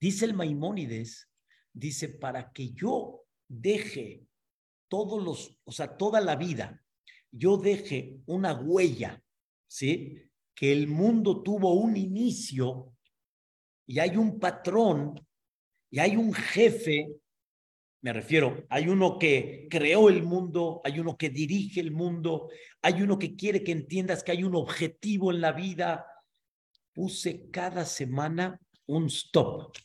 Dice 0.00 0.24
el 0.24 0.34
Maimónides, 0.34 1.28
dice, 1.72 2.08
para 2.08 2.52
que 2.52 2.70
yo 2.72 3.24
deje 3.48 4.26
todos 4.88 5.22
los, 5.22 5.58
o 5.64 5.72
sea, 5.72 5.96
toda 5.96 6.20
la 6.20 6.36
vida, 6.36 6.84
yo 7.30 7.56
deje 7.56 8.20
una 8.26 8.54
huella, 8.54 9.22
¿sí? 9.66 10.22
Que 10.54 10.72
el 10.72 10.86
mundo 10.86 11.42
tuvo 11.42 11.74
un 11.74 11.96
inicio 11.96 12.95
y 13.86 13.98
hay 14.00 14.16
un 14.16 14.38
patrón 14.38 15.20
y 15.90 16.00
hay 16.00 16.16
un 16.16 16.34
jefe, 16.34 17.08
me 18.02 18.12
refiero, 18.12 18.66
hay 18.68 18.88
uno 18.88 19.18
que 19.18 19.68
creó 19.70 20.08
el 20.08 20.22
mundo, 20.22 20.80
hay 20.84 20.98
uno 20.98 21.16
que 21.16 21.30
dirige 21.30 21.80
el 21.80 21.92
mundo, 21.92 22.50
hay 22.82 23.02
uno 23.02 23.18
que 23.18 23.36
quiere 23.36 23.62
que 23.62 23.72
entiendas 23.72 24.22
que 24.22 24.32
hay 24.32 24.44
un 24.44 24.54
objetivo 24.54 25.30
en 25.30 25.40
la 25.40 25.52
vida. 25.52 26.06
Puse 26.92 27.50
cada 27.50 27.84
semana 27.84 28.60
un 28.86 29.06
stop, 29.06 29.76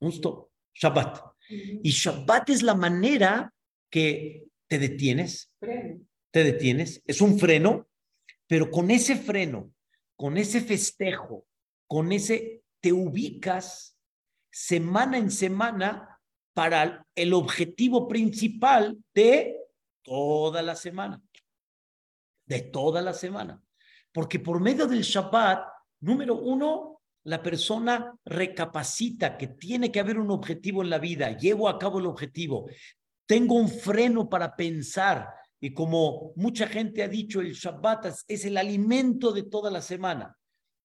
un 0.00 0.10
stop, 0.10 0.50
Shabbat. 0.74 1.20
Y 1.48 1.90
Shabbat 1.90 2.50
es 2.50 2.62
la 2.62 2.74
manera 2.74 3.52
que 3.90 4.44
te 4.66 4.78
detienes, 4.78 5.52
te 5.60 6.44
detienes, 6.44 7.02
es 7.06 7.20
un 7.20 7.38
freno, 7.38 7.88
pero 8.46 8.70
con 8.70 8.90
ese 8.90 9.16
freno, 9.16 9.72
con 10.16 10.38
ese 10.38 10.60
festejo, 10.60 11.46
con 11.86 12.12
ese 12.12 12.61
te 12.82 12.92
ubicas 12.92 13.96
semana 14.50 15.16
en 15.16 15.30
semana 15.30 16.20
para 16.52 17.06
el 17.14 17.32
objetivo 17.32 18.08
principal 18.08 18.98
de 19.14 19.56
toda 20.02 20.60
la 20.62 20.74
semana, 20.74 21.22
de 22.44 22.60
toda 22.60 23.00
la 23.00 23.14
semana. 23.14 23.62
Porque 24.12 24.40
por 24.40 24.60
medio 24.60 24.86
del 24.86 25.02
Shabbat, 25.02 25.64
número 26.00 26.34
uno, 26.34 27.00
la 27.24 27.40
persona 27.40 28.14
recapacita 28.24 29.38
que 29.38 29.46
tiene 29.46 29.92
que 29.92 30.00
haber 30.00 30.18
un 30.18 30.32
objetivo 30.32 30.82
en 30.82 30.90
la 30.90 30.98
vida, 30.98 31.36
llevo 31.36 31.68
a 31.68 31.78
cabo 31.78 32.00
el 32.00 32.06
objetivo, 32.06 32.68
tengo 33.26 33.54
un 33.54 33.68
freno 33.68 34.28
para 34.28 34.56
pensar. 34.56 35.28
Y 35.60 35.72
como 35.72 36.32
mucha 36.34 36.66
gente 36.66 37.04
ha 37.04 37.08
dicho, 37.08 37.40
el 37.40 37.52
Shabbat 37.52 38.06
es 38.26 38.44
el 38.44 38.56
alimento 38.56 39.30
de 39.30 39.44
toda 39.44 39.70
la 39.70 39.80
semana. 39.80 40.36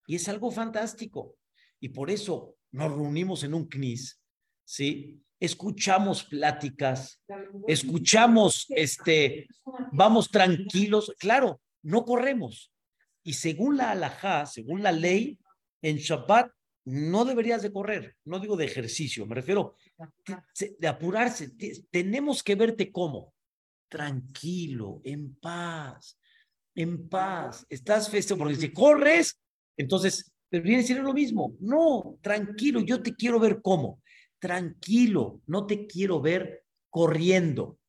Y 0.05 0.15
es 0.15 0.29
algo 0.29 0.51
fantástico. 0.51 1.35
Y 1.79 1.89
por 1.89 2.09
eso 2.09 2.55
nos 2.71 2.91
reunimos 2.91 3.43
en 3.43 3.53
un 3.53 3.67
CNIS, 3.67 4.21
¿sí? 4.63 5.21
Escuchamos 5.39 6.23
pláticas, 6.23 7.21
escuchamos, 7.67 8.65
este, 8.69 9.47
vamos 9.91 10.29
tranquilos, 10.29 11.13
claro, 11.19 11.61
no 11.83 12.03
corremos. 12.05 12.71
Y 13.23 13.33
según 13.33 13.77
la 13.77 13.91
alajá, 13.91 14.45
según 14.45 14.81
la 14.81 14.91
ley, 14.91 15.37
en 15.81 15.97
Shabbat 15.97 16.51
no 16.85 17.25
deberías 17.25 17.61
de 17.61 17.71
correr, 17.71 18.15
no 18.23 18.39
digo 18.39 18.55
de 18.55 18.65
ejercicio, 18.65 19.25
me 19.25 19.35
refiero 19.35 19.75
de 20.79 20.87
apurarse. 20.87 21.51
Tenemos 21.91 22.41
que 22.41 22.55
verte 22.55 22.91
como 22.91 23.33
tranquilo, 23.89 25.01
en 25.03 25.35
paz, 25.35 26.17
en 26.73 27.09
paz. 27.09 27.65
Estás 27.69 28.09
festejo, 28.09 28.39
porque 28.39 28.55
si 28.55 28.71
corres, 28.71 29.39
entonces 29.75 30.31
pero 30.49 30.63
viene 30.63 30.83
siendo 30.83 31.03
lo 31.03 31.13
mismo. 31.13 31.55
No, 31.59 32.17
tranquilo, 32.21 32.81
yo 32.81 33.01
te 33.01 33.15
quiero 33.15 33.39
ver 33.39 33.61
cómo. 33.61 34.01
Tranquilo, 34.39 35.41
no 35.47 35.65
te 35.65 35.87
quiero 35.87 36.21
ver 36.21 36.63
corriendo. 36.89 37.79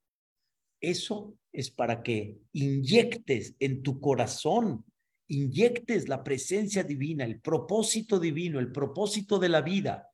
Eso 0.81 1.37
es 1.53 1.71
para 1.71 2.03
que 2.03 2.39
inyectes 2.53 3.55
en 3.59 3.83
tu 3.83 4.01
corazón, 4.01 4.85
inyectes 5.29 6.09
la 6.09 6.23
presencia 6.23 6.83
divina, 6.83 7.25
el 7.25 7.41
propósito 7.41 8.19
divino, 8.19 8.59
el 8.59 8.73
propósito 8.73 9.39
de 9.39 9.49
la 9.49 9.63
vida. 9.63 10.09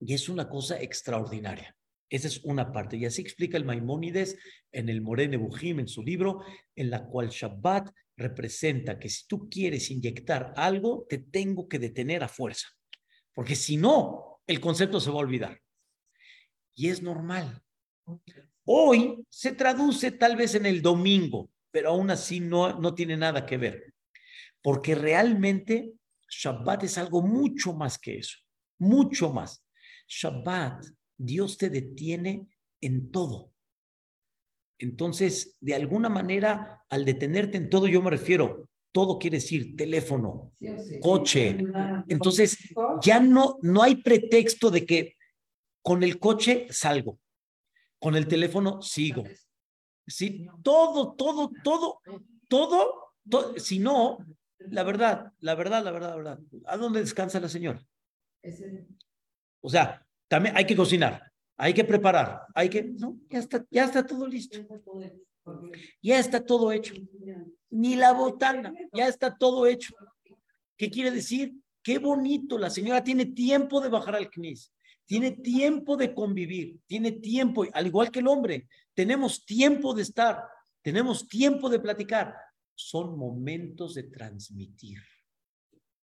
Y 0.00 0.14
es 0.14 0.28
una 0.28 0.48
cosa 0.48 0.80
extraordinaria. 0.80 1.76
Esa 2.10 2.28
es 2.28 2.44
una 2.44 2.70
parte. 2.72 2.96
Y 2.96 3.06
así 3.06 3.22
explica 3.22 3.56
el 3.56 3.64
Maimónides 3.64 4.36
en 4.70 4.88
el 4.88 5.00
Morene 5.00 5.36
Bujim, 5.36 5.80
en 5.80 5.88
su 5.88 6.02
libro, 6.02 6.42
en 6.76 6.90
la 6.90 7.06
cual 7.06 7.28
Shabbat 7.30 7.90
representa 8.16 8.98
que 8.98 9.08
si 9.08 9.26
tú 9.26 9.48
quieres 9.48 9.90
inyectar 9.90 10.52
algo, 10.56 11.06
te 11.08 11.18
tengo 11.18 11.68
que 11.68 11.78
detener 11.78 12.22
a 12.22 12.28
fuerza. 12.28 12.68
Porque 13.32 13.56
si 13.56 13.76
no, 13.76 14.40
el 14.46 14.60
concepto 14.60 15.00
se 15.00 15.10
va 15.10 15.16
a 15.16 15.20
olvidar. 15.20 15.60
Y 16.74 16.88
es 16.88 17.02
normal. 17.02 17.62
Hoy 18.64 19.24
se 19.28 19.52
traduce 19.52 20.12
tal 20.12 20.36
vez 20.36 20.54
en 20.54 20.66
el 20.66 20.82
domingo, 20.82 21.50
pero 21.70 21.90
aún 21.90 22.10
así 22.10 22.40
no, 22.40 22.78
no 22.80 22.94
tiene 22.94 23.16
nada 23.16 23.44
que 23.44 23.56
ver. 23.56 23.94
Porque 24.62 24.94
realmente 24.94 25.92
Shabbat 26.28 26.84
es 26.84 26.98
algo 26.98 27.22
mucho 27.22 27.74
más 27.74 27.98
que 27.98 28.18
eso. 28.18 28.38
Mucho 28.78 29.32
más. 29.32 29.64
Shabbat 30.08 30.84
Dios 31.16 31.58
te 31.58 31.70
detiene 31.70 32.48
en 32.80 33.10
todo. 33.10 33.53
Entonces, 34.84 35.56
de 35.60 35.74
alguna 35.74 36.10
manera, 36.10 36.84
al 36.90 37.06
detenerte 37.06 37.56
en 37.56 37.70
todo, 37.70 37.86
yo 37.86 38.02
me 38.02 38.10
refiero, 38.10 38.68
todo 38.92 39.18
quiere 39.18 39.38
decir 39.38 39.74
teléfono, 39.76 40.52
coche. 41.00 41.56
Entonces, 42.06 42.58
ya 43.00 43.18
no, 43.18 43.56
no 43.62 43.82
hay 43.82 43.96
pretexto 43.96 44.70
de 44.70 44.84
que 44.84 45.16
con 45.82 46.02
el 46.02 46.18
coche 46.18 46.66
salgo, 46.68 47.18
con 47.98 48.14
el 48.14 48.28
teléfono 48.28 48.82
sigo. 48.82 49.24
Sí, 50.06 50.46
todo, 50.62 51.14
todo, 51.14 51.50
todo, 51.62 52.00
todo, 52.46 53.14
todo 53.28 53.58
si 53.58 53.78
no, 53.78 54.18
la 54.58 54.82
verdad, 54.82 55.32
la 55.40 55.54
verdad, 55.54 55.82
la 55.82 55.92
verdad, 55.92 56.10
la 56.10 56.16
verdad, 56.16 56.40
¿a 56.66 56.76
dónde 56.76 57.00
descansa 57.00 57.40
la 57.40 57.48
señora? 57.48 57.82
O 59.62 59.70
sea, 59.70 60.06
también 60.28 60.54
hay 60.54 60.66
que 60.66 60.76
cocinar, 60.76 61.32
hay 61.56 61.72
que 61.72 61.84
preparar, 61.84 62.42
hay 62.54 62.68
que, 62.68 62.82
no, 62.82 63.18
ya 63.28 63.38
está, 63.38 63.64
ya 63.70 63.84
está 63.84 64.04
todo 64.06 64.26
listo. 64.26 64.58
Ya 66.02 66.18
está 66.18 66.44
todo 66.44 66.72
hecho. 66.72 66.94
Ni 67.70 67.96
la 67.96 68.12
botana, 68.12 68.72
ya 68.92 69.08
está 69.08 69.36
todo 69.36 69.66
hecho. 69.66 69.94
¿Qué 70.76 70.90
quiere 70.90 71.10
decir? 71.10 71.54
Qué 71.82 71.98
bonito, 71.98 72.56
la 72.58 72.70
señora 72.70 73.04
tiene 73.04 73.26
tiempo 73.26 73.80
de 73.80 73.90
bajar 73.90 74.16
al 74.16 74.30
CNIS, 74.30 74.72
tiene 75.04 75.32
tiempo 75.32 75.98
de 75.98 76.14
convivir, 76.14 76.80
tiene 76.86 77.12
tiempo, 77.12 77.66
al 77.74 77.86
igual 77.86 78.10
que 78.10 78.20
el 78.20 78.28
hombre, 78.28 78.68
tenemos 78.94 79.44
tiempo 79.44 79.92
de 79.92 80.02
estar, 80.02 80.44
tenemos 80.80 81.28
tiempo 81.28 81.68
de 81.68 81.80
platicar. 81.80 82.34
Son 82.74 83.18
momentos 83.18 83.94
de 83.94 84.04
transmitir, 84.04 84.98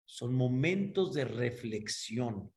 son 0.07 0.35
momentos 0.35 1.13
de 1.13 1.27
reflexión, 1.27 2.51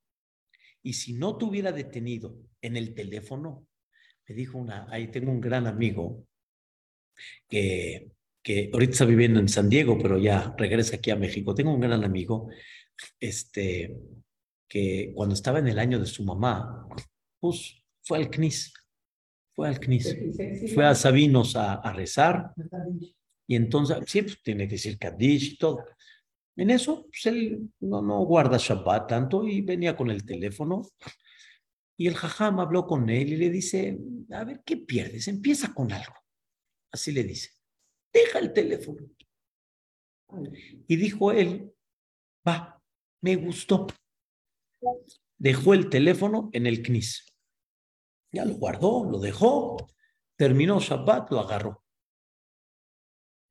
y 0.84 0.94
si 0.94 1.14
no 1.14 1.38
te 1.38 1.46
hubiera 1.46 1.72
detenido 1.72 2.38
en 2.62 2.78
el 2.78 2.94
teléfono, 2.94 3.68
me 4.28 4.36
dijo 4.36 4.58
una, 4.58 4.88
ahí 4.90 5.10
tengo 5.10 5.32
un 5.32 5.42
gran 5.42 5.68
amigo 5.68 6.26
que, 7.48 8.12
que 8.42 8.70
ahorita 8.74 8.92
está 8.92 9.06
viviendo 9.06 9.40
en 9.40 9.50
San 9.50 9.70
Diego, 9.70 9.98
pero 10.02 10.18
ya 10.18 10.56
regresa 10.58 10.96
aquí 10.96 11.12
a 11.12 11.16
México. 11.16 11.54
Tengo 11.54 11.74
un 11.74 11.82
gran 11.82 12.04
amigo, 12.04 12.50
este, 13.20 13.96
que 14.68 15.12
cuando 15.14 15.36
estaba 15.36 15.60
en 15.60 15.68
el 15.68 15.80
año 15.80 16.00
de 16.00 16.06
su 16.06 16.24
mamá, 16.24 16.88
pues 17.40 17.84
fue 18.04 18.18
al 18.18 18.30
CNIS, 18.30 18.74
fue 19.54 19.68
al 19.68 19.80
CNIS, 19.80 20.18
fue 20.74 20.86
a 20.86 20.96
Sabinos 20.96 21.56
a, 21.56 21.76
a 21.76 21.94
rezar. 21.94 22.54
Y 23.48 23.56
entonces, 23.56 23.98
siempre 24.08 24.34
pues, 24.34 24.44
tiene 24.44 24.68
que 24.68 24.76
decir 24.76 24.98
Kadish 24.98 25.54
y 25.54 25.58
todo. 25.58 25.84
En 26.56 26.70
eso, 26.70 27.04
pues 27.04 27.26
él 27.28 27.72
no, 27.80 28.02
no 28.02 28.26
guarda 28.26 28.58
Shabbat 28.58 29.08
tanto 29.08 29.48
y 29.48 29.62
venía 29.62 29.96
con 29.96 30.10
el 30.10 30.26
teléfono. 30.26 30.82
Y 31.98 32.08
el 32.08 32.16
jajam 32.16 32.60
habló 32.60 32.86
con 32.88 33.10
él 33.10 33.34
y 33.34 33.38
le 33.38 33.50
dice, 33.50 33.98
a 34.32 34.44
ver, 34.44 34.62
¿qué 34.66 34.78
pierdes? 34.78 35.28
Empieza 35.28 35.74
con 35.74 35.92
algo. 35.92 36.14
Así 36.92 37.12
le 37.12 37.24
dice, 37.24 37.52
deja 38.12 38.40
el 38.40 38.54
teléfono. 38.54 39.08
Y 40.88 40.96
dijo 40.96 41.32
él, 41.32 41.72
va, 42.48 42.82
me 43.22 43.36
gustó. 43.36 43.88
Dejó 45.38 45.74
el 45.74 45.90
teléfono 45.90 46.50
en 46.54 46.68
el 46.68 46.82
CNIS. 46.82 47.26
Ya 48.32 48.46
lo 48.46 48.56
guardó, 48.56 49.10
lo 49.10 49.20
dejó, 49.20 49.78
terminó 50.38 50.80
Shabbat, 50.80 51.32
lo 51.32 51.40
agarró. 51.40 51.81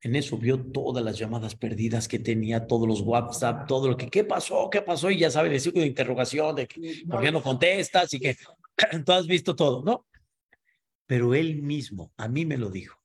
En 0.03 0.15
eso 0.15 0.37
vio 0.37 0.59
todas 0.59 1.03
las 1.03 1.17
llamadas 1.17 1.55
perdidas 1.55 2.07
que 2.07 2.17
tenía, 2.17 2.65
todos 2.65 2.87
los 2.87 3.01
WhatsApp, 3.01 3.67
todo 3.67 3.87
lo 3.87 3.95
que, 3.95 4.09
¿qué 4.09 4.23
pasó? 4.23 4.67
¿Qué 4.69 4.81
pasó? 4.81 5.11
Y 5.11 5.19
ya 5.19 5.29
sabe, 5.29 5.49
decir 5.49 5.73
de 5.73 5.85
interrogación, 5.85 6.55
de 6.55 6.67
que, 6.67 7.03
¿por 7.07 7.21
qué 7.21 7.31
no 7.31 7.43
contestas? 7.43 8.11
Y 8.15 8.19
que 8.19 8.35
tú 9.05 9.11
has 9.11 9.27
visto 9.27 9.55
todo, 9.55 9.83
¿no? 9.83 10.07
Pero 11.05 11.35
él 11.35 11.61
mismo, 11.61 12.11
a 12.17 12.27
mí 12.27 12.45
me 12.45 12.57
lo 12.57 12.71
dijo. 12.71 12.97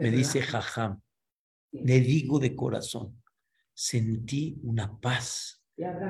Me 0.00 0.10
dice, 0.10 0.42
jajam, 0.42 1.00
le 1.70 2.00
digo 2.00 2.40
de 2.40 2.56
corazón, 2.56 3.22
sentí 3.72 4.58
una 4.62 4.98
paz, 4.98 5.62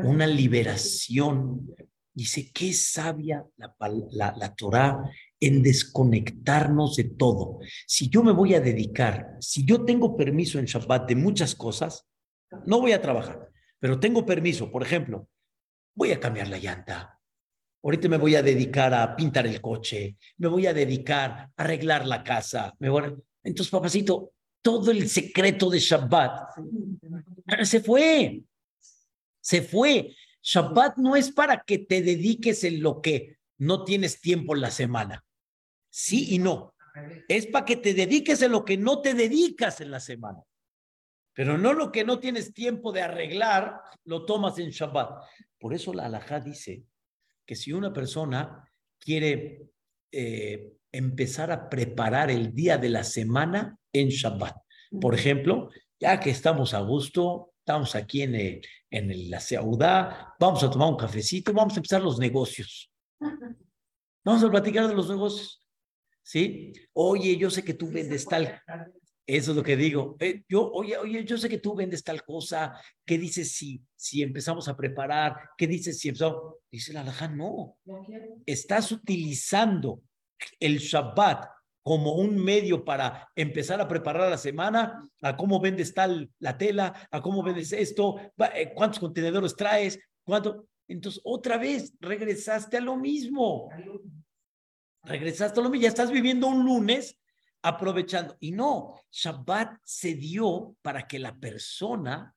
una 0.05 0.27
liberación. 0.27 1.75
Dice, 2.14 2.51
qué 2.53 2.73
sabia 2.73 3.45
la, 3.57 3.75
la, 4.12 4.35
la 4.37 4.55
Torah 4.55 5.11
en 5.42 5.61
desconectarnos 5.61 6.94
de 6.94 7.05
todo. 7.05 7.59
Si 7.87 8.09
yo 8.09 8.22
me 8.22 8.31
voy 8.31 8.55
a 8.55 8.61
dedicar, 8.61 9.37
si 9.40 9.66
yo 9.66 9.85
tengo 9.85 10.16
permiso 10.16 10.61
en 10.61 10.66
Shabbat 10.66 11.09
de 11.09 11.16
muchas 11.16 11.57
cosas, 11.57 12.07
no 12.64 12.81
voy 12.81 12.92
a 12.92 13.02
trabajar, 13.02 13.50
pero 13.81 13.98
tengo 13.98 14.24
permiso, 14.24 14.70
por 14.70 14.85
ejemplo, 14.85 15.28
voy 15.96 16.12
a 16.12 16.20
cambiar 16.20 16.48
la 16.48 16.59
llanta. 16.59 17.18
Ahorita 17.83 18.09
me 18.09 18.18
voy 18.18 18.37
a 18.37 18.42
dedicar 18.42 18.94
a 18.94 19.16
pintar 19.16 19.44
el 19.48 19.61
coche, 19.61 20.16
me 20.37 20.46
voy 20.46 20.66
a 20.68 20.72
dedicar 20.72 21.31
a 21.31 21.50
arreglar 21.57 22.07
la 22.07 22.22
casa. 22.22 22.72
Me 22.78 22.88
voy 22.88 23.12
Entonces, 23.42 23.72
papacito, 23.72 24.35
todo 24.62 24.92
el 24.92 25.09
secreto 25.09 25.68
de 25.68 25.81
Shabbat 25.81 26.50
se 27.64 27.81
fue. 27.81 28.44
Se 29.40 29.62
fue. 29.62 30.14
Shabbat 30.40 30.98
no 30.98 31.16
es 31.16 31.33
para 31.33 31.64
que 31.64 31.78
te 31.78 32.00
dediques 32.00 32.62
en 32.62 32.81
lo 32.81 33.00
que 33.00 33.38
no 33.59 33.83
tienes 33.83 34.20
tiempo 34.20 34.55
en 34.55 34.61
la 34.61 34.70
semana. 34.70 35.24
Sí 35.92 36.35
y 36.35 36.38
no. 36.38 36.74
Es 37.28 37.46
para 37.46 37.66
que 37.66 37.76
te 37.76 37.92
dediques 37.92 38.40
en 38.40 38.52
lo 38.52 38.64
que 38.64 38.78
no 38.78 39.02
te 39.02 39.12
dedicas 39.12 39.81
en 39.83 39.90
la 39.90 40.00
semana. 40.00 40.42
Pero 41.35 41.59
no 41.59 41.74
lo 41.74 41.92
que 41.92 42.02
no 42.05 42.18
tienes 42.18 42.52
tiempo 42.52 42.92
de 42.92 43.02
arreglar, 43.02 43.81
lo 44.05 44.24
tomas 44.24 44.59
en 44.59 44.70
Shabbat. 44.70 45.22
Por 45.59 45.74
eso 45.74 45.92
la 45.92 46.07
halajá 46.07 46.40
dice 46.40 46.85
que 47.46 47.57
si 47.57 47.72
una 47.72 47.92
persona 47.92 48.68
quiere 48.98 49.68
eh, 50.11 50.72
empezar 50.90 51.50
a 51.52 51.68
preparar 51.68 52.31
el 52.31 52.55
día 52.55 52.78
de 52.78 52.88
la 52.88 53.05
semana 53.05 53.78
en 53.92 54.09
Shabbat, 54.09 54.57
por 55.00 55.14
ejemplo, 55.14 55.70
ya 56.00 56.20
que 56.20 56.31
estamos 56.31 56.74
a 56.74 56.81
gusto, 56.81 57.52
estamos 57.59 57.94
aquí 57.94 58.22
en, 58.22 58.61
en 58.90 59.31
la 59.31 59.40
Seudá, 59.40 60.35
vamos 60.38 60.62
a 60.62 60.70
tomar 60.70 60.88
un 60.88 60.96
cafecito, 60.96 61.52
vamos 61.52 61.74
a 61.74 61.76
empezar 61.76 62.02
los 62.02 62.18
negocios. 62.18 62.90
Vamos 64.24 64.42
a 64.44 64.50
platicar 64.50 64.88
de 64.88 64.94
los 64.94 65.09
negocios. 65.09 65.62
¿Sí? 66.23 66.73
Oye, 66.93 67.37
yo 67.37 67.51
sé 67.51 67.65
que 67.65 67.75
tú 67.75 67.91
vendes 67.91 68.25
tal. 68.25 68.61
Eso 69.27 69.53
es 69.53 69.57
lo 69.57 69.63
que 69.63 69.77
digo. 69.77 70.17
Eh, 70.19 70.43
yo, 70.49 70.71
oye, 70.73 70.97
oye, 70.97 71.25
yo 71.25 71.39
sé 71.39 71.49
que 71.49 71.59
tú 71.59 71.75
vendes 71.75 72.03
tal 72.03 72.25
cosa. 72.25 72.81
¿Qué 73.05 73.19
dices 73.19 73.53
si, 73.53 73.81
si 73.95 74.23
empezamos 74.23 74.69
a 74.69 74.77
preparar? 74.77 75.37
¿Qué 75.57 75.67
dices 75.67 75.99
si 75.99 76.09
empezamos? 76.09 76.57
Dice 76.71 76.93
la 76.93 77.03
alhaja, 77.03 77.29
no. 77.29 77.77
Estás 78.47 78.91
utilizando 78.93 80.03
el 80.59 80.79
Shabbat 80.79 81.47
como 81.83 82.15
un 82.15 82.37
medio 82.37 82.85
para 82.85 83.29
empezar 83.35 83.81
a 83.81 83.89
preparar 83.89 84.31
la 84.31 84.39
semana, 84.39 85.09
a 85.21 85.37
cómo 85.37 85.61
vendes 85.61 85.93
tal 85.93 86.31
la 86.39 86.57
tela, 86.57 87.09
a 87.11 87.21
cómo 87.21 87.43
vendes 87.43 87.73
esto, 87.73 88.17
eh, 88.55 88.73
cuántos 88.75 89.01
contenedores 89.01 89.57
traes, 89.57 89.99
cuánto. 90.25 90.67
Entonces, 90.89 91.21
otra 91.25 91.59
vez 91.59 91.95
regresaste 92.01 92.77
a 92.77 92.81
lo 92.81 92.97
mismo. 92.97 93.69
Regresaste 95.05 95.61
a 95.61 95.62
lo 95.62 95.71
mismo. 95.71 95.83
Ya 95.83 95.88
estás 95.88 96.11
viviendo 96.11 96.47
un 96.47 96.65
lunes 96.65 97.19
aprovechando. 97.62 98.37
Y 98.41 98.53
no, 98.53 99.01
Shabbat 99.11 99.79
se 99.85 100.15
dio 100.15 100.77
para 100.83 101.07
que 101.07 101.19
la 101.19 101.38
persona 101.38 102.35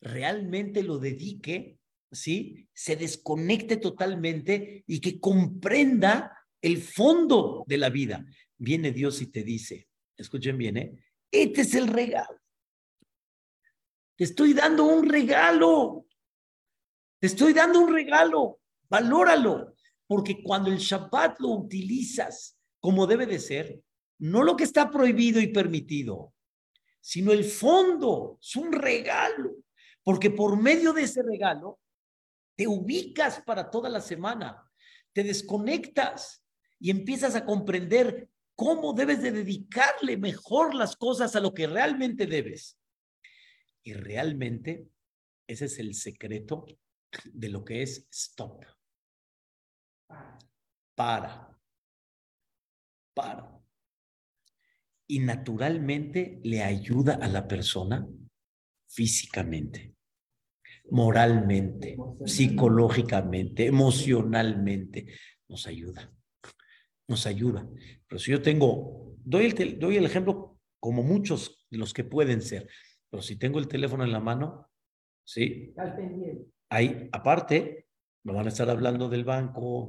realmente 0.00 0.82
lo 0.82 0.98
dedique, 0.98 1.78
¿sí? 2.10 2.68
Se 2.72 2.96
desconecte 2.96 3.76
totalmente 3.76 4.84
y 4.86 5.00
que 5.00 5.20
comprenda 5.20 6.36
el 6.60 6.82
fondo 6.82 7.64
de 7.66 7.78
la 7.78 7.90
vida. 7.90 8.24
Viene 8.56 8.92
Dios 8.92 9.20
y 9.22 9.26
te 9.26 9.42
dice, 9.42 9.88
escuchen 10.16 10.58
bien, 10.58 10.76
¿eh? 10.76 10.92
Este 11.30 11.62
es 11.62 11.74
el 11.74 11.88
regalo. 11.88 12.40
Te 14.16 14.24
estoy 14.24 14.52
dando 14.52 14.84
un 14.84 15.08
regalo. 15.08 16.06
Te 17.18 17.26
estoy 17.26 17.52
dando 17.52 17.80
un 17.80 17.92
regalo. 17.92 18.60
Valóralo. 18.88 19.71
Porque 20.12 20.42
cuando 20.42 20.70
el 20.70 20.76
Shabbat 20.76 21.40
lo 21.40 21.48
utilizas 21.48 22.58
como 22.80 23.06
debe 23.06 23.24
de 23.24 23.38
ser, 23.38 23.80
no 24.18 24.42
lo 24.42 24.56
que 24.56 24.64
está 24.64 24.90
prohibido 24.90 25.40
y 25.40 25.46
permitido, 25.46 26.34
sino 27.00 27.32
el 27.32 27.44
fondo, 27.44 28.38
es 28.38 28.54
un 28.56 28.72
regalo, 28.72 29.56
porque 30.02 30.28
por 30.28 30.60
medio 30.60 30.92
de 30.92 31.04
ese 31.04 31.22
regalo 31.22 31.80
te 32.54 32.66
ubicas 32.66 33.40
para 33.40 33.70
toda 33.70 33.88
la 33.88 34.02
semana, 34.02 34.70
te 35.14 35.24
desconectas 35.24 36.44
y 36.78 36.90
empiezas 36.90 37.34
a 37.34 37.46
comprender 37.46 38.28
cómo 38.54 38.92
debes 38.92 39.22
de 39.22 39.32
dedicarle 39.32 40.18
mejor 40.18 40.74
las 40.74 40.94
cosas 40.94 41.34
a 41.36 41.40
lo 41.40 41.54
que 41.54 41.66
realmente 41.66 42.26
debes. 42.26 42.78
Y 43.82 43.94
realmente 43.94 44.90
ese 45.46 45.64
es 45.64 45.78
el 45.78 45.94
secreto 45.94 46.66
de 47.32 47.48
lo 47.48 47.64
que 47.64 47.80
es 47.80 48.06
stop. 48.10 48.62
Para. 50.94 51.58
Para 53.14 53.52
y 55.12 55.18
naturalmente 55.18 56.40
le 56.42 56.62
ayuda 56.62 57.18
a 57.20 57.28
la 57.28 57.46
persona 57.46 58.08
físicamente, 58.88 59.94
moralmente, 60.90 61.98
psicológicamente, 62.24 63.66
emocionalmente. 63.66 65.08
Nos 65.50 65.66
ayuda, 65.66 66.10
nos 67.06 67.26
ayuda. 67.26 67.68
Pero 68.08 68.18
si 68.18 68.30
yo 68.30 68.40
tengo, 68.40 69.14
doy 69.22 69.54
el, 69.54 69.78
doy 69.78 69.98
el 69.98 70.06
ejemplo 70.06 70.58
como 70.80 71.02
muchos 71.02 71.66
de 71.68 71.76
los 71.76 71.92
que 71.92 72.04
pueden 72.04 72.40
ser, 72.40 72.66
pero 73.10 73.22
si 73.22 73.36
tengo 73.36 73.58
el 73.58 73.68
teléfono 73.68 74.04
en 74.04 74.12
la 74.12 74.20
mano, 74.20 74.70
¿sí? 75.24 75.74
Ahí, 76.70 77.10
aparte, 77.12 77.86
no 78.24 78.34
van 78.34 78.46
a 78.46 78.48
estar 78.48 78.68
hablando 78.70 79.08
del 79.08 79.24
banco. 79.24 79.88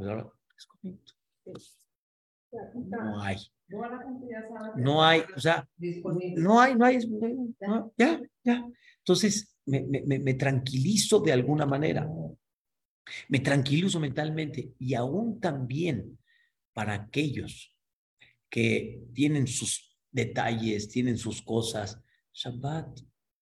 No 2.51 3.21
hay. 3.21 3.37
No 4.75 5.03
hay, 5.03 5.23
o 5.35 5.39
sea, 5.39 5.67
no 6.35 6.59
hay, 6.59 6.75
no 6.75 6.85
hay, 6.85 6.99
ya, 7.97 8.21
ya. 8.43 8.69
Entonces, 8.99 9.57
me, 9.65 9.81
me, 9.81 10.19
me 10.19 10.33
tranquilizo 10.35 11.19
de 11.21 11.31
alguna 11.31 11.65
manera, 11.65 12.07
me 13.29 13.39
tranquilizo 13.39 13.99
mentalmente 13.99 14.73
y 14.77 14.93
aún 14.93 15.39
también 15.39 16.19
para 16.73 16.93
aquellos 16.93 17.75
que 18.49 19.03
tienen 19.13 19.47
sus 19.47 19.97
detalles, 20.11 20.89
tienen 20.89 21.17
sus 21.17 21.41
cosas, 21.41 21.99
Shabbat 22.33 22.99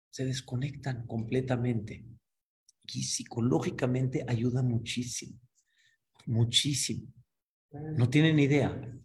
se 0.09 0.25
desconectan 0.25 1.05
completamente 1.07 2.05
y 2.83 3.03
psicológicamente 3.03 4.25
ayuda 4.27 4.61
muchísimo, 4.61 5.39
muchísimo. 6.25 7.07
No 7.71 8.09
tienen 8.09 8.39
idea 8.39 9.01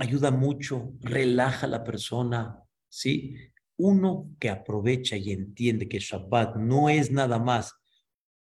ayuda 0.00 0.30
mucho, 0.30 0.94
relaja 1.00 1.66
a 1.66 1.70
la 1.70 1.84
persona, 1.84 2.58
¿sí? 2.88 3.36
Uno 3.76 4.34
que 4.40 4.48
aprovecha 4.48 5.16
y 5.16 5.30
entiende 5.30 5.88
que 5.88 5.98
Shabbat 5.98 6.56
no 6.56 6.88
es 6.88 7.10
nada 7.10 7.38
más 7.38 7.74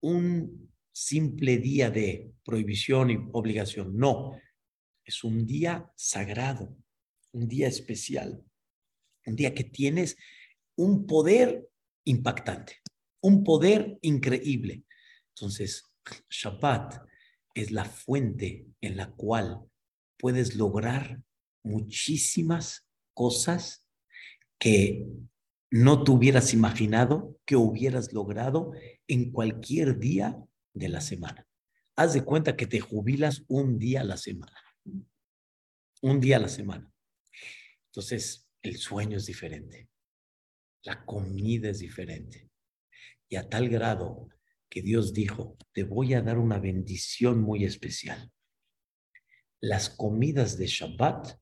un 0.00 0.72
simple 0.92 1.58
día 1.58 1.90
de 1.90 2.32
prohibición 2.44 3.10
y 3.10 3.18
obligación, 3.32 3.96
no, 3.96 4.32
es 5.04 5.22
un 5.22 5.46
día 5.46 5.92
sagrado, 5.94 6.76
un 7.32 7.46
día 7.46 7.68
especial, 7.68 8.42
un 9.26 9.36
día 9.36 9.54
que 9.54 9.64
tienes 9.64 10.16
un 10.76 11.06
poder 11.06 11.68
impactante, 12.04 12.78
un 13.26 13.42
poder 13.42 13.98
increíble. 14.02 14.84
Entonces, 15.34 15.84
Shabbat 16.30 17.02
es 17.56 17.72
la 17.72 17.84
fuente 17.84 18.68
en 18.80 18.96
la 18.96 19.10
cual 19.10 19.62
puedes 20.16 20.54
lograr 20.54 21.20
muchísimas 21.64 22.86
cosas 23.14 23.84
que 24.60 25.04
no 25.72 26.04
te 26.04 26.12
hubieras 26.12 26.54
imaginado 26.54 27.36
que 27.44 27.56
hubieras 27.56 28.12
logrado 28.12 28.70
en 29.08 29.32
cualquier 29.32 29.98
día 29.98 30.40
de 30.72 30.88
la 30.88 31.00
semana. 31.00 31.44
Haz 31.96 32.14
de 32.14 32.24
cuenta 32.24 32.56
que 32.56 32.66
te 32.66 32.78
jubilas 32.78 33.42
un 33.48 33.76
día 33.76 34.02
a 34.02 34.04
la 34.04 34.18
semana. 34.18 34.56
Un 36.00 36.20
día 36.20 36.36
a 36.36 36.40
la 36.40 36.48
semana. 36.48 36.92
Entonces, 37.86 38.48
el 38.62 38.76
sueño 38.76 39.16
es 39.16 39.26
diferente. 39.26 39.88
La 40.84 41.04
comida 41.04 41.70
es 41.70 41.80
diferente. 41.80 42.45
Y 43.28 43.36
a 43.36 43.48
tal 43.48 43.68
grado 43.68 44.28
que 44.68 44.82
Dios 44.82 45.12
dijo, 45.12 45.56
te 45.72 45.84
voy 45.84 46.14
a 46.14 46.22
dar 46.22 46.38
una 46.38 46.58
bendición 46.58 47.40
muy 47.40 47.64
especial. 47.64 48.30
Las 49.60 49.90
comidas 49.90 50.58
de 50.58 50.66
Shabbat 50.66 51.38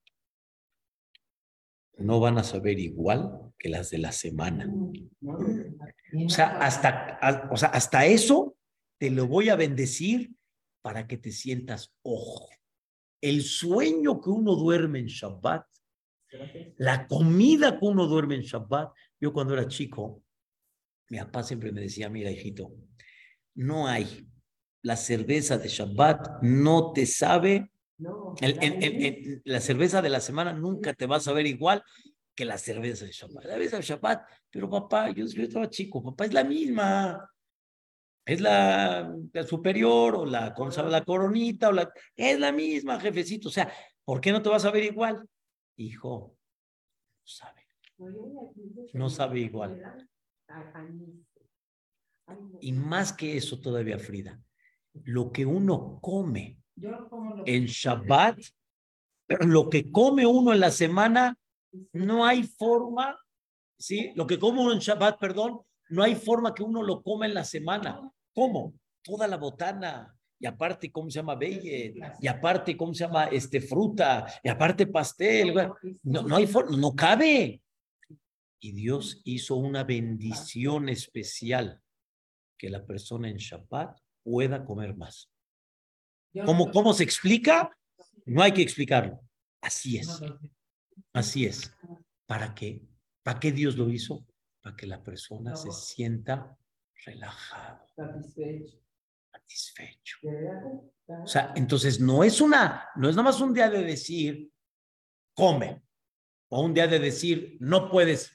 no 1.98 2.20
van 2.20 2.38
a 2.38 2.44
saber 2.44 2.78
igual 2.78 3.52
que 3.58 3.68
las 3.68 3.90
de 3.90 3.98
la 3.98 4.12
semana. 4.12 4.72
O 5.22 6.28
sea, 6.28 6.58
hasta, 6.58 7.48
o 7.50 7.56
sea, 7.56 7.68
hasta 7.70 8.06
eso 8.06 8.56
te 8.98 9.10
lo 9.10 9.26
voy 9.26 9.48
a 9.48 9.56
bendecir 9.56 10.34
para 10.82 11.06
que 11.06 11.16
te 11.16 11.32
sientas, 11.32 11.94
ojo, 12.02 12.48
el 13.20 13.42
sueño 13.42 14.20
que 14.20 14.30
uno 14.30 14.54
duerme 14.54 14.98
en 14.98 15.06
Shabbat, 15.06 15.66
la 16.76 17.06
comida 17.06 17.78
que 17.78 17.86
uno 17.86 18.06
duerme 18.06 18.34
en 18.34 18.42
Shabbat. 18.42 18.92
Yo 19.20 19.32
cuando 19.32 19.54
era 19.54 19.66
chico, 19.66 20.22
mi 21.14 21.20
papá 21.20 21.44
siempre 21.44 21.70
me 21.70 21.80
decía, 21.80 22.08
mira, 22.08 22.30
hijito, 22.30 22.72
no 23.54 23.86
hay, 23.86 24.26
la 24.82 24.96
cerveza 24.96 25.58
de 25.58 25.68
Shabbat 25.68 26.42
no 26.42 26.92
te 26.92 27.06
sabe 27.06 27.70
la 29.44 29.60
cerveza 29.60 30.02
de 30.02 30.08
la 30.08 30.20
semana 30.20 30.52
nunca 30.52 30.92
te 30.94 31.06
vas 31.06 31.28
a 31.28 31.32
ver 31.32 31.46
igual 31.46 31.82
que 32.34 32.44
la 32.44 32.58
cerveza 32.58 33.04
de 33.04 33.12
Shabbat. 33.12 33.44
La 33.44 33.52
cerveza 33.52 33.76
de 33.76 33.82
Shabbat, 33.82 34.28
pero 34.50 34.68
papá, 34.68 35.10
yo, 35.10 35.24
yo 35.26 35.42
estaba 35.44 35.70
chico, 35.70 36.02
papá, 36.02 36.24
es 36.24 36.32
la 36.32 36.42
misma. 36.42 37.30
Es 38.26 38.40
la, 38.40 39.14
superior 39.46 40.16
o 40.16 40.26
la, 40.26 40.52
¿cómo 40.54 40.70
la 40.70 41.04
coronita 41.04 41.68
o 41.68 41.72
la, 41.72 41.92
es 42.16 42.40
la 42.40 42.50
misma, 42.50 42.98
jefecito. 42.98 43.48
O 43.48 43.52
sea, 43.52 43.70
¿por 44.04 44.20
qué 44.20 44.32
no 44.32 44.42
te 44.42 44.48
vas 44.48 44.64
a 44.64 44.70
ver 44.70 44.82
igual? 44.82 45.28
Hijo, 45.76 46.34
no 47.20 47.26
sabe. 47.26 47.62
No 48.94 49.10
sabe 49.10 49.40
igual. 49.40 50.08
Y 52.60 52.72
más 52.72 53.12
que 53.12 53.36
eso 53.36 53.60
todavía, 53.60 53.98
Frida, 53.98 54.40
lo 55.04 55.30
que 55.30 55.44
uno 55.44 55.98
come 56.00 56.58
en 57.44 57.66
Shabbat, 57.66 58.38
lo 59.40 59.68
que 59.68 59.90
come 59.90 60.26
uno 60.26 60.52
en 60.52 60.60
la 60.60 60.70
semana, 60.70 61.36
no 61.92 62.24
hay 62.24 62.44
forma, 62.44 63.18
¿sí? 63.78 64.12
Lo 64.14 64.26
que 64.26 64.38
come 64.38 64.60
uno 64.60 64.72
en 64.72 64.78
Shabbat, 64.78 65.18
perdón, 65.18 65.60
no 65.90 66.02
hay 66.02 66.14
forma 66.14 66.54
que 66.54 66.62
uno 66.62 66.82
lo 66.82 67.02
coma 67.02 67.26
en 67.26 67.34
la 67.34 67.44
semana. 67.44 68.00
¿Cómo? 68.34 68.74
Toda 69.02 69.28
la 69.28 69.36
botana, 69.36 70.14
y 70.38 70.46
aparte, 70.46 70.90
¿cómo 70.90 71.10
se 71.10 71.20
llama? 71.20 71.36
Belle, 71.36 71.94
y 72.20 72.26
aparte, 72.26 72.76
¿cómo 72.76 72.92
se 72.92 73.04
llama? 73.04 73.26
Este, 73.26 73.60
fruta, 73.60 74.26
y 74.42 74.48
aparte 74.48 74.86
pastel. 74.86 75.54
No, 76.02 76.22
no 76.22 76.36
hay 76.36 76.46
forma, 76.46 76.76
no 76.76 76.94
cabe. 76.94 77.62
Y 78.64 78.72
Dios 78.72 79.20
hizo 79.24 79.56
una 79.56 79.84
bendición 79.84 80.88
especial 80.88 81.82
que 82.56 82.70
la 82.70 82.86
persona 82.86 83.28
en 83.28 83.36
Shabbat 83.36 84.00
pueda 84.22 84.64
comer 84.64 84.96
más. 84.96 85.30
¿Cómo, 86.46 86.70
¿Cómo 86.70 86.94
se 86.94 87.04
explica? 87.04 87.76
No 88.24 88.42
hay 88.42 88.52
que 88.52 88.62
explicarlo. 88.62 89.20
Así 89.60 89.98
es. 89.98 90.18
Así 91.12 91.44
es. 91.44 91.74
¿Para 92.24 92.54
qué? 92.54 92.80
¿Para 93.22 93.38
qué 93.38 93.52
Dios 93.52 93.76
lo 93.76 93.90
hizo? 93.90 94.26
Para 94.62 94.74
que 94.74 94.86
la 94.86 95.02
persona 95.02 95.54
se 95.56 95.70
sienta 95.70 96.56
relajado. 97.04 97.86
Satisfecho. 97.94 98.78
Satisfecho. 99.30 100.18
O 101.06 101.26
sea, 101.26 101.52
entonces 101.54 102.00
no 102.00 102.24
es 102.24 102.40
una, 102.40 102.88
no 102.96 103.10
es 103.10 103.14
nada 103.14 103.28
más 103.28 103.42
un 103.42 103.52
día 103.52 103.68
de 103.68 103.84
decir, 103.84 104.50
come, 105.34 105.82
o 106.48 106.62
un 106.62 106.72
día 106.72 106.86
de 106.86 106.98
decir, 106.98 107.58
no 107.60 107.90
puedes 107.90 108.33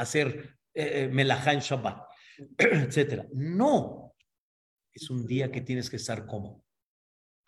hacer 0.00 0.58
eh, 0.74 1.10
eh 1.12 1.60
Shabbat, 1.60 2.02
etcétera. 2.58 3.26
No, 3.32 4.14
es 4.92 5.10
un 5.10 5.26
día 5.26 5.50
que 5.50 5.60
tienes 5.60 5.90
que 5.90 5.96
estar 5.96 6.26
como 6.26 6.64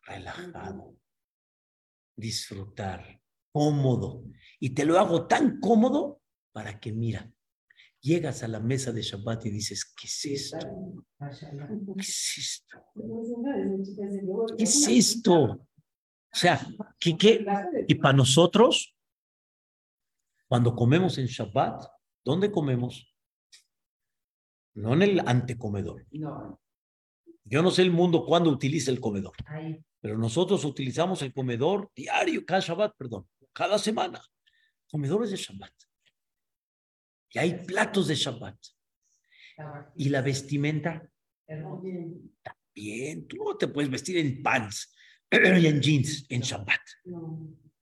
relajado, 0.04 0.96
disfrutar, 2.16 3.20
cómodo. 3.52 4.24
Y 4.60 4.70
te 4.70 4.84
lo 4.84 4.98
hago 4.98 5.26
tan 5.26 5.60
cómodo 5.60 6.22
para 6.52 6.78
que, 6.80 6.92
mira, 6.92 7.30
llegas 8.00 8.42
a 8.42 8.48
la 8.48 8.60
mesa 8.60 8.92
de 8.92 9.02
Shabbat 9.02 9.46
y 9.46 9.50
dices, 9.50 9.92
¿qué 9.96 10.06
es 10.06 10.24
esto? 10.24 11.04
¿Qué 11.18 12.00
es 12.00 12.38
esto? 12.38 12.84
¿Qué 14.56 14.64
es 14.64 14.88
esto? 14.88 15.42
O 15.42 16.36
sea, 16.36 16.66
¿qué, 16.98 17.16
qué? 17.16 17.44
Y 17.86 17.94
para 17.96 18.16
nosotros, 18.16 18.94
cuando 20.46 20.74
comemos 20.74 21.18
en 21.18 21.26
Shabbat, 21.26 21.84
¿dónde 22.28 22.50
comemos? 22.50 23.10
No 24.74 24.92
en 24.92 25.00
el 25.00 25.20
antecomedor. 25.20 26.06
Yo 27.44 27.62
no 27.62 27.70
sé 27.70 27.80
el 27.80 27.90
mundo 27.90 28.26
cuándo 28.26 28.50
utiliza 28.50 28.90
el 28.90 29.00
comedor, 29.00 29.32
pero 29.98 30.18
nosotros 30.18 30.62
utilizamos 30.66 31.22
el 31.22 31.32
comedor 31.32 31.90
diario, 31.96 32.44
cada 32.44 32.60
Shabbat, 32.60 32.94
perdón, 32.98 33.26
cada 33.54 33.78
semana. 33.78 34.20
Comedores 34.90 35.30
de 35.30 35.36
Shabbat. 35.36 35.72
Y 37.30 37.38
hay 37.38 37.64
platos 37.64 38.08
de 38.08 38.14
Shabbat. 38.14 38.58
Y 39.96 40.10
la 40.10 40.20
vestimenta 40.20 41.10
también. 41.46 43.26
Tú 43.26 43.36
no 43.42 43.56
te 43.56 43.68
puedes 43.68 43.90
vestir 43.90 44.18
en 44.18 44.42
pants 44.42 44.94
y 45.30 45.66
en 45.66 45.80
jeans 45.80 46.26
en 46.28 46.42
Shabbat. 46.42 46.80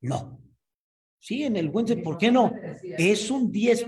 No. 0.03 0.41
Sí, 1.19 1.43
en 1.43 1.57
el 1.57 1.69
buen 1.69 1.85
¿por 2.05 2.17
qué 2.17 2.31
no? 2.31 2.55
Es 2.97 3.29
un 3.29 3.51
10. 3.51 3.87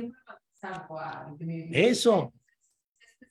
Eso. 1.72 2.32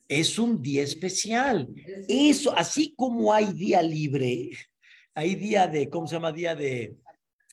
Es 0.07 0.39
un 0.39 0.61
día 0.61 0.83
especial. 0.83 1.67
Eso, 2.07 2.55
así 2.55 2.93
como 2.95 3.33
hay 3.33 3.51
día 3.51 3.81
libre, 3.81 4.51
hay 5.13 5.35
día 5.35 5.67
de, 5.67 5.89
¿cómo 5.89 6.07
se 6.07 6.15
llama? 6.15 6.31
Día 6.31 6.55
de, 6.55 6.95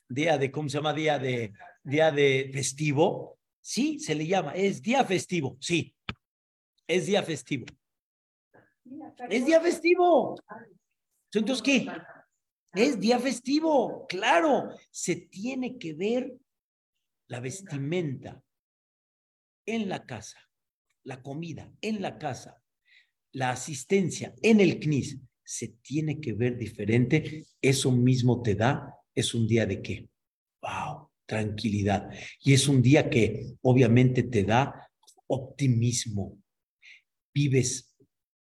día 0.07 0.37
de, 0.37 0.51
¿cómo 0.51 0.69
se 0.69 0.77
llama? 0.77 0.93
Día 0.93 1.19
de, 1.19 1.51
día 1.83 2.11
de 2.11 2.49
festivo. 2.53 3.37
Sí, 3.59 3.99
se 3.99 4.15
le 4.15 4.27
llama, 4.27 4.53
es 4.53 4.81
día 4.81 5.03
festivo, 5.03 5.57
sí. 5.59 5.93
Es 6.87 7.07
día 7.07 7.23
festivo. 7.23 7.65
Es 9.29 9.45
día 9.45 9.59
festivo. 9.59 10.35
Entonces, 11.33 11.61
¿qué? 11.63 11.87
Es 12.73 12.99
día 12.99 13.19
festivo, 13.19 14.05
claro. 14.07 14.69
Se 14.91 15.15
tiene 15.15 15.77
que 15.77 15.93
ver 15.93 16.31
la 17.27 17.39
vestimenta 17.39 18.44
en 19.65 19.89
la 19.89 20.05
casa 20.05 20.37
la 21.05 21.21
comida 21.21 21.71
en 21.81 22.01
la 22.01 22.17
casa, 22.17 22.61
la 23.31 23.51
asistencia 23.51 24.33
en 24.41 24.59
el 24.59 24.79
CNIS, 24.79 25.19
se 25.43 25.67
tiene 25.81 26.19
que 26.19 26.33
ver 26.33 26.57
diferente, 26.57 27.45
eso 27.61 27.91
mismo 27.91 28.41
te 28.41 28.55
da, 28.55 28.93
es 29.13 29.33
un 29.33 29.47
día 29.47 29.65
de 29.65 29.81
qué? 29.81 30.09
Wow, 30.61 31.09
tranquilidad. 31.25 32.09
Y 32.43 32.53
es 32.53 32.67
un 32.67 32.81
día 32.81 33.09
que 33.09 33.53
obviamente 33.61 34.23
te 34.23 34.43
da 34.43 34.89
optimismo. 35.27 36.39
Vives 37.33 37.95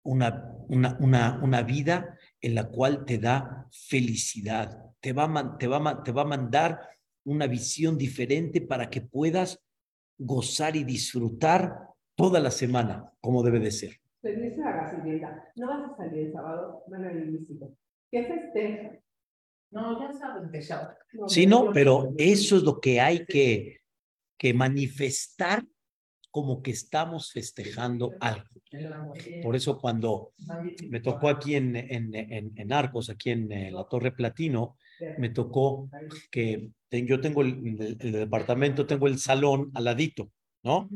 una, 0.03 0.55
una, 0.69 0.97
una, 1.01 1.39
una 1.43 1.61
vida 1.61 2.17
en 2.39 2.55
la 2.55 2.69
cual 2.69 3.03
te 3.03 3.17
da 3.17 3.67
felicidad, 3.71 4.93
te 5.01 5.11
va, 5.11 5.57
te, 5.57 5.67
va, 5.67 6.03
te 6.03 6.11
va 6.13 6.21
a 6.21 6.25
mandar 6.25 6.79
una 7.25 7.47
visión 7.47 7.97
diferente 7.97 8.61
para 8.61 8.89
que 8.89 9.01
puedas 9.01 9.59
gozar 10.17 10.75
y 10.75 10.83
disfrutar 10.83 11.89
toda 12.15 12.39
la 12.39 12.51
semana, 12.51 13.11
como 13.21 13.43
debe 13.43 13.59
de 13.59 13.71
ser. 13.71 13.99
Pues 14.21 14.41
dice 14.41 14.61
la 14.61 15.51
no 15.55 15.67
vas 15.67 15.91
a 15.91 15.97
salir 15.97 16.27
el 16.27 16.33
sábado, 16.33 16.83
van 16.87 17.03
a 17.05 17.11
ir 17.11 17.39
¿Qué 18.09 18.23
festeja? 18.23 18.91
No, 19.71 19.99
ya 19.99 20.13
saben 20.13 20.51
que 20.51 20.61
ya. 20.61 20.95
Sí, 21.27 21.47
no, 21.47 21.71
pero 21.73 22.13
eso 22.17 22.55
es 22.57 22.63
lo 22.63 22.79
que 22.79 23.01
hay 23.01 23.25
que, 23.25 23.81
que 24.37 24.53
manifestar 24.53 25.65
como 26.33 26.63
que 26.63 26.71
estamos 26.71 27.31
festejando 27.31 28.13
algo. 28.19 28.47
Por 29.43 29.55
eso 29.55 29.77
cuando 29.77 30.33
me 30.89 30.99
tocó 30.99 31.29
aquí 31.29 31.55
en, 31.55 31.75
en, 31.75 32.15
en, 32.15 32.73
Arcos, 32.73 33.11
aquí 33.11 33.29
en, 33.29 33.51
eh, 33.51 33.71
la 33.71 33.83
Torre 33.83 34.11
Platino, 34.13 34.77
me 35.17 35.29
tocó 35.29 35.89
que 36.31 36.71
yo 36.91 37.19
tengo 37.19 37.41
el, 37.41 37.97
el, 37.99 38.11
departamento, 38.11 38.85
tengo 38.85 39.07
el 39.07 39.17
salón 39.17 39.71
al 39.73 39.85
ladito, 39.85 40.31
¿no? 40.63 40.89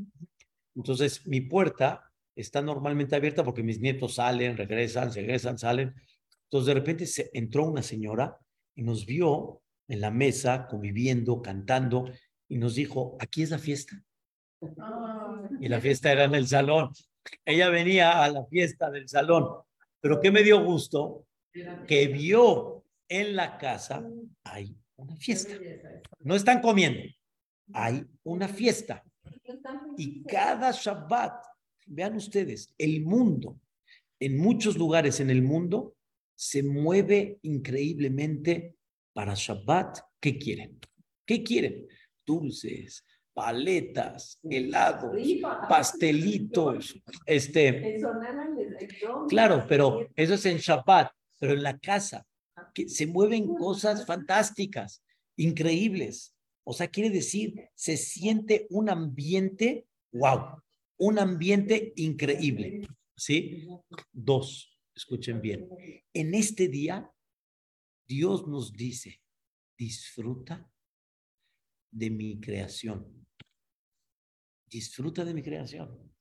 Entonces, 0.76 1.26
mi 1.26 1.42
puerta 1.42 2.04
está 2.36 2.62
normalmente 2.62 3.16
abierta 3.16 3.44
porque 3.44 3.64
mis 3.64 3.80
nietos 3.80 4.16
salen, 4.16 4.58
regresan, 4.58 5.12
regresan, 5.12 5.58
salen. 5.58 5.96
Entonces, 6.44 6.68
de 6.68 6.74
repente 6.74 7.06
se 7.06 7.30
entró 7.34 7.66
una 7.66 7.82
señora 7.82 8.38
y 8.76 8.84
nos 8.84 9.06
vio 9.06 9.62
en 9.88 10.02
la 10.02 10.12
mesa, 10.12 10.68
conviviendo, 10.68 11.42
cantando, 11.42 12.06
y 12.48 12.58
nos 12.58 12.76
dijo, 12.76 13.18
aquí 13.20 13.42
es 13.42 13.50
la 13.50 13.58
fiesta. 13.58 14.04
Y 15.60 15.68
la 15.68 15.82
fiesta 15.82 16.12
era 16.12 16.26
en 16.26 16.36
el 16.36 16.48
salón. 16.48 16.92
Ella 17.46 17.70
venía 17.70 18.24
a 18.24 18.30
la 18.30 18.46
fiesta 18.46 18.90
del 18.90 19.08
salón. 19.08 19.48
Pero 20.00 20.20
¿qué 20.22 20.32
me 20.32 20.44
dio 20.44 20.64
gusto? 20.64 21.26
Que 21.88 22.08
vio 22.08 22.84
en 23.10 23.36
la 23.36 23.58
casa, 23.58 24.08
hay 24.44 24.76
una 24.96 25.16
fiesta. 25.16 25.56
No 26.20 26.36
están 26.36 26.62
comiendo, 26.62 27.02
hay 27.74 28.06
una 28.24 28.48
fiesta. 28.48 29.04
Y 29.98 30.24
cada 30.24 30.72
Shabbat, 30.72 31.46
vean 31.86 32.16
ustedes, 32.16 32.74
el 32.78 33.02
mundo, 33.02 33.60
en 34.20 34.38
muchos 34.38 34.78
lugares 34.78 35.20
en 35.20 35.30
el 35.30 35.42
mundo, 35.42 35.96
se 36.36 36.64
mueve 36.64 37.40
increíblemente 37.44 38.76
para 39.14 39.34
Shabbat. 39.36 40.00
¿Qué 40.20 40.38
quieren? 40.38 40.80
¿Qué 41.26 41.44
quieren? 41.44 41.88
Dulces, 42.26 43.04
paletas, 43.34 44.40
helados, 44.44 45.16
pastelitos, 45.70 47.00
este. 47.26 48.00
Claro, 49.30 49.66
pero 49.68 50.08
eso 50.16 50.34
es 50.34 50.46
en 50.46 50.58
Shabbat, 50.58 51.12
pero 51.40 51.54
en 51.54 51.64
la 51.64 51.78
casa 51.78 52.26
que 52.78 52.88
se 52.88 53.08
mueven 53.08 53.56
cosas 53.56 54.06
fantásticas, 54.06 55.04
increíbles. 55.36 56.36
O 56.64 56.74
sea, 56.74 56.88
quiere 56.90 57.10
decir, 57.10 57.72
se 57.74 57.98
siente 57.98 58.68
un 58.70 58.88
ambiente, 58.88 59.88
wow, 60.12 60.62
un 61.00 61.18
ambiente 61.18 61.92
increíble. 61.96 62.88
¿Sí? 63.16 63.68
Dos, 64.14 64.80
escuchen 64.96 65.42
bien. 65.42 65.68
En 66.14 66.36
este 66.36 66.68
día, 66.68 67.12
Dios 68.08 68.48
nos 68.48 68.72
dice, 68.74 69.24
disfruta 69.76 70.72
de 71.90 72.12
mi 72.12 72.40
creación. 72.40 73.26
Disfruta 74.70 75.26
de 75.26 75.34
mi 75.34 75.42
creación. 75.42 76.14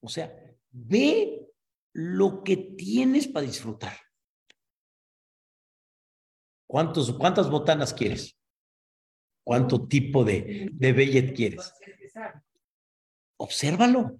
O 0.00 0.08
sea, 0.08 0.32
ve 0.70 1.46
lo 1.92 2.42
que 2.42 2.56
tienes 2.56 3.28
para 3.28 3.46
disfrutar. 3.46 4.07
¿Cuántos, 6.68 7.10
¿Cuántas 7.14 7.50
botanas 7.50 7.94
quieres? 7.94 8.36
¿Cuánto 9.42 9.88
tipo 9.88 10.22
de, 10.22 10.68
de 10.70 10.92
bellet 10.92 11.34
quieres? 11.34 11.72
Obsérvalo. 13.38 14.16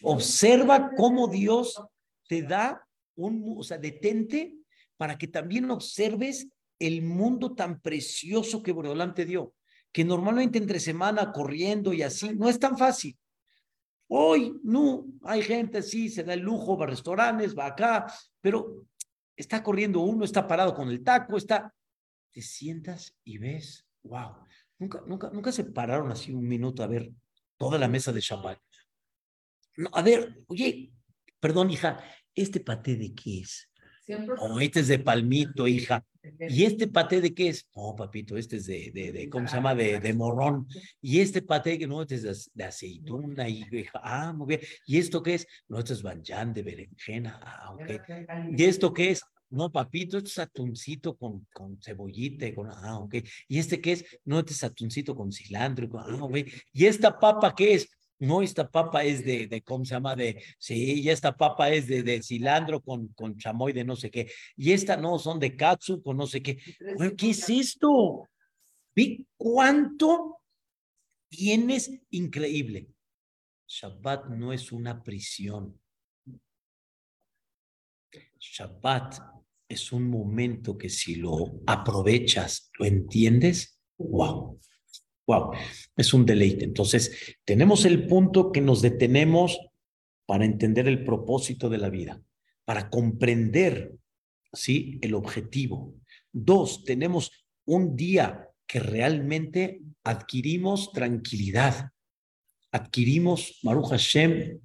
Observa 0.00 0.92
cómo 0.96 1.28
Dios 1.28 1.78
te 2.26 2.42
da 2.42 2.88
un, 3.16 3.54
o 3.58 3.62
sea, 3.62 3.76
detente 3.76 4.56
para 4.96 5.18
que 5.18 5.28
también 5.28 5.70
observes 5.70 6.48
el 6.78 7.02
mundo 7.02 7.54
tan 7.54 7.80
precioso 7.80 8.62
que 8.62 8.72
Boreolán 8.72 9.14
te 9.14 9.26
dio, 9.26 9.54
que 9.92 10.04
normalmente 10.04 10.56
entre 10.56 10.80
semana 10.80 11.32
corriendo 11.32 11.92
y 11.92 12.02
así, 12.02 12.30
no 12.34 12.48
es 12.48 12.58
tan 12.58 12.78
fácil. 12.78 13.14
Hoy, 14.08 14.58
no, 14.62 15.04
hay 15.22 15.42
gente, 15.42 15.82
sí, 15.82 16.08
se 16.08 16.24
da 16.24 16.32
el 16.32 16.40
lujo, 16.40 16.78
va 16.78 16.86
a 16.86 16.88
restaurantes, 16.88 17.56
va 17.56 17.66
acá, 17.66 18.06
pero 18.40 18.86
está 19.36 19.62
corriendo 19.62 20.00
uno, 20.00 20.24
está 20.24 20.46
parado 20.46 20.74
con 20.74 20.88
el 20.88 21.04
taco, 21.04 21.36
está, 21.36 21.74
te 22.32 22.42
sientas 22.42 23.16
y 23.24 23.38
ves, 23.38 23.86
wow, 24.02 24.36
nunca, 24.78 25.02
nunca, 25.06 25.30
nunca 25.30 25.52
se 25.52 25.64
pararon 25.64 26.10
así 26.10 26.32
un 26.32 26.46
minuto 26.46 26.82
a 26.82 26.86
ver 26.86 27.12
toda 27.56 27.78
la 27.78 27.88
mesa 27.88 28.12
de 28.12 28.20
Shabbat. 28.20 28.58
No, 29.76 29.90
a 29.92 30.02
ver, 30.02 30.42
oye, 30.48 30.92
perdón, 31.38 31.70
hija, 31.70 32.02
¿este 32.34 32.60
paté 32.60 32.96
de 32.96 33.14
qué 33.14 33.40
es? 33.40 33.70
Oh, 34.38 34.60
este 34.60 34.80
es 34.80 34.88
de 34.88 34.98
palmito, 34.98 35.66
hija. 35.66 36.04
¿Y 36.48 36.64
este 36.64 36.88
paté 36.88 37.20
de 37.20 37.34
qué 37.34 37.48
es? 37.48 37.68
Oh, 37.72 37.94
papito, 37.94 38.36
este 38.36 38.56
es 38.56 38.66
de, 38.66 38.90
de, 38.92 39.12
de 39.12 39.28
¿cómo 39.28 39.46
se 39.46 39.56
llama? 39.56 39.74
De, 39.74 40.00
de 40.00 40.14
morrón. 40.14 40.66
¿Y 41.00 41.20
este 41.20 41.42
paté 41.42 41.78
que 41.78 41.86
no, 41.86 42.02
este 42.02 42.16
es 42.16 42.50
de, 42.52 42.64
aceituna? 42.64 43.48
Y, 43.48 43.64
ah, 43.94 44.32
muy 44.32 44.46
bien. 44.48 44.60
¿Y 44.86 44.98
esto 44.98 45.22
qué 45.22 45.34
es? 45.34 45.46
No, 45.68 45.78
esto 45.78 45.92
es 45.92 46.02
banján 46.02 46.52
de 46.52 46.62
berenjena. 46.62 47.40
Ah, 47.42 47.72
ok. 47.72 47.90
¿Y 48.56 48.64
esto 48.64 48.92
qué 48.92 49.10
es? 49.10 49.22
No, 49.48 49.70
papito, 49.70 50.18
esto 50.18 50.28
es 50.28 50.38
atuncito 50.38 51.16
con, 51.16 51.46
con 51.52 51.78
cebollita. 51.80 52.52
Con, 52.54 52.68
ah, 52.70 52.98
ok. 52.98 53.16
¿Y 53.48 53.58
este 53.58 53.80
qué 53.80 53.92
es? 53.92 54.04
No, 54.24 54.40
este 54.40 54.52
es 54.52 54.64
atuncito 54.64 55.14
con 55.14 55.32
cilantro. 55.32 55.88
ah, 55.98 56.18
ok. 56.20 56.38
¿Y 56.72 56.86
esta 56.86 57.18
papa 57.18 57.54
qué 57.54 57.74
es? 57.74 57.88
No, 58.18 58.42
esta 58.42 58.70
papa 58.70 59.04
es 59.04 59.24
de, 59.24 59.46
de, 59.46 59.62
¿cómo 59.62 59.84
se 59.84 59.94
llama? 59.94 60.16
De, 60.16 60.42
sí, 60.58 61.00
y 61.00 61.10
esta 61.10 61.36
papa 61.36 61.70
es 61.70 61.86
de, 61.86 62.02
de 62.02 62.22
cilantro 62.22 62.80
con, 62.80 63.08
con 63.08 63.36
chamoy 63.36 63.72
de 63.72 63.84
no 63.84 63.96
sé 63.96 64.10
qué. 64.10 64.30
Y 64.56 64.72
esta 64.72 64.96
no, 64.96 65.18
son 65.18 65.38
de 65.38 65.54
katsu 65.54 66.02
con 66.02 66.16
no 66.16 66.26
sé 66.26 66.42
qué. 66.42 66.58
¿Qué 67.16 67.30
es 67.30 67.48
esto? 67.50 68.28
¿Vi 68.94 69.26
cuánto 69.36 70.38
tienes 71.28 71.90
increíble? 72.10 72.88
Shabbat 73.66 74.28
no 74.30 74.52
es 74.52 74.72
una 74.72 75.02
prisión. 75.02 75.78
Shabbat 78.38 79.18
es 79.68 79.92
un 79.92 80.08
momento 80.08 80.78
que 80.78 80.88
si 80.88 81.16
lo 81.16 81.60
aprovechas, 81.66 82.70
lo 82.78 82.86
entiendes, 82.86 83.78
wow, 83.98 84.58
Wow, 85.26 85.52
es 85.96 86.14
un 86.14 86.24
deleite. 86.24 86.64
Entonces, 86.64 87.36
tenemos 87.44 87.84
el 87.84 88.06
punto 88.06 88.52
que 88.52 88.60
nos 88.60 88.80
detenemos 88.80 89.58
para 90.24 90.44
entender 90.44 90.86
el 90.88 91.04
propósito 91.04 91.68
de 91.68 91.78
la 91.78 91.90
vida, 91.90 92.22
para 92.64 92.90
comprender, 92.90 93.92
¿sí? 94.52 94.98
El 95.02 95.14
objetivo. 95.14 95.94
Dos, 96.32 96.84
tenemos 96.84 97.32
un 97.64 97.96
día 97.96 98.48
que 98.66 98.80
realmente 98.80 99.80
adquirimos 100.04 100.92
tranquilidad, 100.92 101.90
adquirimos, 102.72 103.58
Maruch 103.62 103.90
Hashem, 103.90 104.60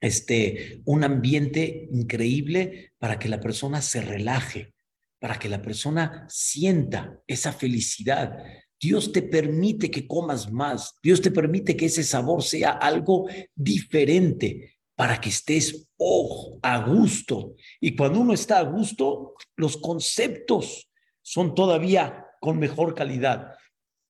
este, 0.00 0.82
un 0.84 1.04
ambiente 1.04 1.88
increíble 1.90 2.92
para 2.98 3.18
que 3.18 3.28
la 3.28 3.40
persona 3.40 3.80
se 3.80 4.02
relaje, 4.02 4.74
para 5.18 5.38
que 5.38 5.48
la 5.48 5.62
persona 5.62 6.26
sienta 6.28 7.20
esa 7.26 7.52
felicidad, 7.52 8.38
Dios 8.80 9.12
te 9.12 9.22
permite 9.22 9.90
que 9.90 10.06
comas 10.06 10.52
más, 10.52 10.94
Dios 11.02 11.20
te 11.20 11.30
permite 11.30 11.76
que 11.76 11.86
ese 11.86 12.04
sabor 12.04 12.42
sea 12.42 12.72
algo 12.72 13.26
diferente 13.54 14.76
para 14.94 15.20
que 15.20 15.28
estés 15.28 15.88
oh, 15.96 16.58
a 16.62 16.78
gusto. 16.86 17.54
Y 17.80 17.94
cuando 17.96 18.20
uno 18.20 18.32
está 18.32 18.58
a 18.58 18.62
gusto, 18.62 19.34
los 19.56 19.76
conceptos 19.76 20.90
son 21.22 21.54
todavía 21.54 22.26
con 22.40 22.58
mejor 22.58 22.94
calidad. 22.94 23.52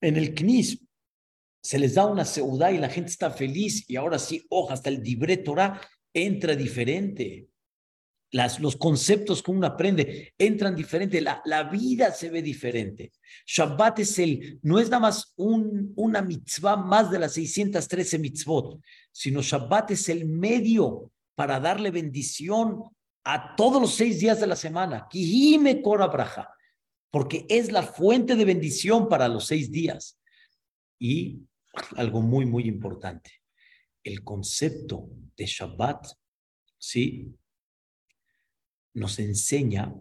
En 0.01 0.17
el 0.17 0.35
CNIS 0.35 0.85
se 1.63 1.79
les 1.79 1.95
da 1.95 2.07
una 2.07 2.25
seudá 2.25 2.71
y 2.71 2.79
la 2.79 2.89
gente 2.89 3.11
está 3.11 3.31
feliz 3.31 3.89
y 3.89 3.97
ahora 3.97 4.19
sí, 4.19 4.47
oh, 4.51 4.71
hasta 4.71 4.89
el 4.89 5.03
Dibre 5.03 5.37
Torah 5.39 5.81
entra 6.13 6.55
diferente 6.55 7.49
las, 8.33 8.61
los 8.61 8.77
conceptos 8.77 9.43
que 9.43 9.51
uno 9.51 9.67
aprende 9.67 10.35
entran 10.37 10.75
diferente, 10.75 11.21
la, 11.21 11.41
la 11.45 11.65
vida 11.65 12.11
se 12.13 12.31
ve 12.31 12.43
diferente. 12.43 13.13
Shabbat 13.47 14.01
es 14.01 14.19
el, 14.19 14.59
no 14.63 14.79
es 14.79 14.91
nada 14.91 15.01
más 15.01 15.33
un, 15.37 15.93
una 15.97 16.23
mitzvah 16.23 16.77
más 16.77 17.11
de 17.11 17.19
las 17.19 17.35
613 17.35 18.19
mitzvot, 18.19 18.81
sino 19.13 19.43
Shabbat 19.43 19.93
es 19.93 20.09
el 20.09 20.27
medio 20.27 21.13
para 21.35 21.61
darle 21.61 21.91
bendición 21.91 22.83
a 23.25 23.57
todos 23.57 23.81
los 23.81 23.95
seis 23.95 24.21
días 24.21 24.41
de 24.41 24.47
la 24.47 24.57
semana. 24.57 25.07
Kihime 25.11 25.83
Braja, 25.83 26.49
porque 27.11 27.45
es 27.49 27.73
la 27.73 27.83
fuente 27.83 28.37
de 28.37 28.45
bendición 28.45 29.09
para 29.09 29.29
los 29.29 29.47
seis 29.47 29.71
días. 29.71 30.19
Y 30.99 31.41
algo 31.97 32.23
muy, 32.23 32.47
muy 32.47 32.65
importante, 32.65 33.31
el 34.03 34.25
concepto 34.25 35.09
de 35.37 35.45
Shabbat, 35.45 36.07
¿sí? 36.79 37.35
Nos 38.97 39.19
enseña 39.19 39.95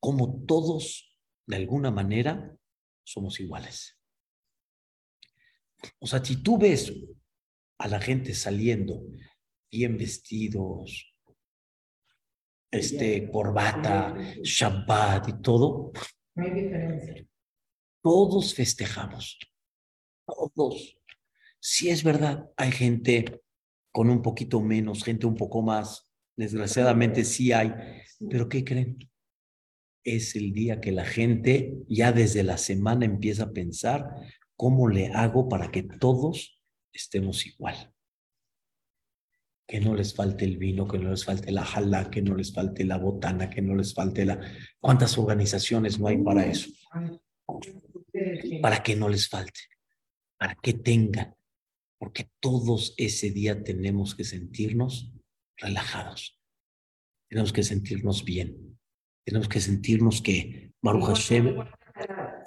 cómo 0.00 0.44
todos, 0.46 1.18
de 1.46 1.56
alguna 1.56 1.90
manera, 1.90 2.54
somos 3.02 3.40
iguales. 3.40 3.98
O 5.98 6.06
sea, 6.06 6.22
si 6.22 6.42
tú 6.42 6.58
ves 6.58 6.92
a 7.78 7.88
la 7.88 7.98
gente 7.98 8.34
saliendo 8.34 9.02
bien 9.70 9.96
vestidos, 9.96 11.14
este, 12.70 13.30
corbata, 13.30 14.14
Shabbat 14.42 15.28
y 15.28 15.40
todo, 15.40 15.92
no 16.34 16.44
hay 16.44 16.50
diferencia. 16.50 17.26
Todos 18.02 18.54
festejamos, 18.54 19.38
todos. 20.54 20.98
Si 21.58 21.88
es 21.88 22.04
verdad, 22.04 22.50
hay 22.58 22.72
gente 22.72 23.42
con 23.90 24.10
un 24.10 24.20
poquito 24.20 24.60
menos, 24.60 25.02
gente 25.02 25.26
un 25.26 25.34
poco 25.34 25.62
más, 25.62 26.05
Desgraciadamente 26.36 27.24
sí 27.24 27.52
hay, 27.52 27.72
pero 28.28 28.48
¿qué 28.48 28.62
creen? 28.62 28.98
Es 30.04 30.36
el 30.36 30.52
día 30.52 30.80
que 30.80 30.92
la 30.92 31.04
gente 31.04 31.74
ya 31.88 32.12
desde 32.12 32.42
la 32.42 32.58
semana 32.58 33.06
empieza 33.06 33.44
a 33.44 33.52
pensar 33.52 34.06
cómo 34.54 34.88
le 34.88 35.08
hago 35.08 35.48
para 35.48 35.70
que 35.70 35.82
todos 35.82 36.60
estemos 36.92 37.46
igual. 37.46 37.92
Que 39.66 39.80
no 39.80 39.96
les 39.96 40.14
falte 40.14 40.44
el 40.44 40.58
vino, 40.58 40.86
que 40.86 40.98
no 40.98 41.10
les 41.10 41.24
falte 41.24 41.50
la 41.50 41.64
jala, 41.64 42.10
que 42.10 42.22
no 42.22 42.36
les 42.36 42.52
falte 42.52 42.84
la 42.84 42.98
botana, 42.98 43.50
que 43.50 43.62
no 43.62 43.74
les 43.74 43.94
falte 43.94 44.24
la... 44.24 44.40
¿Cuántas 44.78 45.18
organizaciones 45.18 45.98
no 45.98 46.06
hay 46.06 46.18
para 46.18 46.46
eso? 46.46 46.70
Para 48.62 48.82
que 48.82 48.94
no 48.94 49.08
les 49.08 49.28
falte, 49.28 49.60
para 50.38 50.54
que 50.54 50.74
tengan, 50.74 51.34
porque 51.98 52.30
todos 52.40 52.94
ese 52.96 53.30
día 53.30 53.64
tenemos 53.64 54.14
que 54.14 54.24
sentirnos 54.24 55.12
relajados. 55.56 56.40
Tenemos 57.28 57.52
que 57.52 57.62
sentirnos 57.62 58.24
bien. 58.24 58.78
Tenemos 59.24 59.48
que 59.48 59.60
sentirnos 59.60 60.22
que 60.22 60.72
Baruch 60.80 61.06
Hashem 61.06 61.56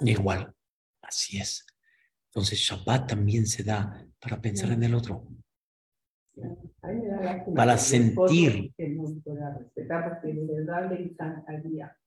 igual. 0.00 0.54
Así 1.02 1.38
es. 1.38 1.66
Entonces 2.28 2.58
Shabbat 2.58 3.08
también 3.08 3.46
se 3.46 3.64
da 3.64 4.06
para 4.20 4.40
pensar 4.40 4.70
en 4.70 4.82
el 4.82 4.94
otro. 4.94 5.26
Para 7.54 7.76
sentir. 7.76 8.72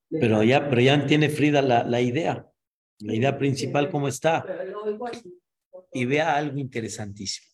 Pero 0.09 0.43
ya, 0.43 0.69
pero 0.69 0.81
ya 0.81 1.05
tiene 1.05 1.29
Frida 1.29 1.61
la, 1.61 1.83
la 1.83 2.01
idea. 2.01 2.47
La 2.99 3.13
idea 3.13 3.37
principal, 3.37 3.89
¿cómo 3.89 4.07
está? 4.07 4.45
Y 5.91 6.05
vea 6.05 6.35
algo 6.35 6.57
interesantísimo. 6.57 7.52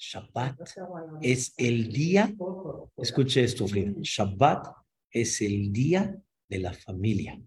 Shabbat 0.00 0.58
es 1.20 1.52
el 1.58 1.92
día, 1.92 2.34
escuche 2.96 3.44
esto, 3.44 3.66
Shabbat 3.66 4.68
es 5.10 5.42
el 5.42 5.70
día 5.70 6.18
de 6.48 6.58
la 6.58 6.72
familia. 6.72 7.38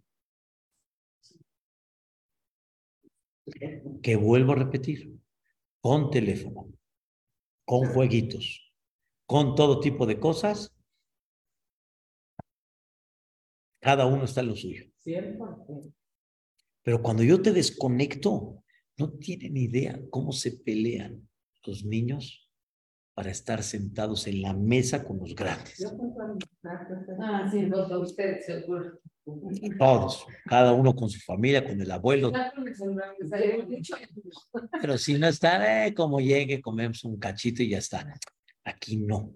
Que 4.03 4.15
vuelvo 4.15 4.51
a 4.51 4.57
repetir, 4.57 5.19
con 5.81 6.11
teléfono, 6.11 6.71
con 7.65 7.87
jueguitos, 7.91 8.71
con 9.25 9.55
todo 9.55 9.79
tipo 9.79 10.05
de 10.05 10.19
cosas, 10.19 10.71
cada 13.81 14.05
uno 14.05 14.25
está 14.25 14.41
en 14.41 14.47
lo 14.47 14.55
suyo. 14.55 14.85
Pero 16.83 17.01
cuando 17.01 17.23
yo 17.23 17.41
te 17.41 17.51
desconecto, 17.51 18.63
no 18.97 19.11
tienen 19.13 19.57
idea 19.57 19.99
cómo 20.11 20.31
se 20.31 20.51
pelean 20.59 21.27
los 21.65 21.83
niños 21.83 22.42
para 23.13 23.29
estar 23.29 23.61
sentados 23.63 24.27
en 24.27 24.41
la 24.41 24.53
mesa 24.53 25.03
con 25.03 25.19
los 25.19 25.35
grandes. 25.35 25.85
Ah, 27.19 27.47
sí, 27.51 27.69
ustedes 28.01 28.45
seguro. 28.45 28.99
Todos, 29.79 30.25
cada 30.45 30.73
uno 30.73 30.93
con 30.93 31.09
su 31.09 31.19
familia, 31.21 31.65
con 31.65 31.79
el 31.79 31.89
abuelo. 31.91 32.31
Pero 34.81 34.97
si 34.97 35.17
no 35.17 35.27
está, 35.27 35.85
eh, 35.87 35.93
como 35.93 36.19
llegue, 36.19 36.61
comemos 36.61 37.03
un 37.05 37.17
cachito 37.17 37.63
y 37.63 37.69
ya 37.69 37.77
está. 37.77 38.13
Aquí 38.65 38.97
no, 38.97 39.31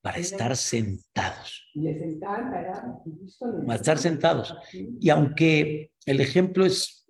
para 0.00 0.18
estar 0.18 0.56
sentados. 0.56 1.70
Para 3.66 3.74
estar 3.74 3.98
sentados. 3.98 4.56
Y 4.72 5.10
aunque 5.10 5.92
el 6.06 6.20
ejemplo 6.20 6.64
es 6.64 7.06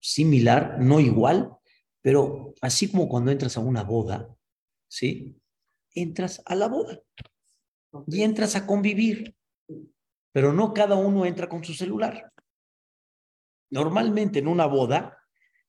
similar, 0.00 0.78
no 0.80 1.00
igual, 1.00 1.52
pero 2.00 2.54
así 2.62 2.90
como 2.90 3.08
cuando 3.08 3.30
entras 3.30 3.56
a 3.56 3.60
una 3.60 3.82
boda, 3.82 4.34
¿sí? 4.88 5.36
Entras 6.00 6.42
a 6.46 6.54
la 6.54 6.68
boda 6.68 7.00
y 8.06 8.22
entras 8.22 8.54
a 8.56 8.66
convivir 8.66 9.34
pero 10.38 10.52
no 10.52 10.72
cada 10.72 10.94
uno 10.94 11.26
entra 11.26 11.48
con 11.48 11.64
su 11.64 11.74
celular. 11.74 12.32
Normalmente 13.70 14.38
en 14.38 14.46
una 14.46 14.66
boda, 14.66 15.18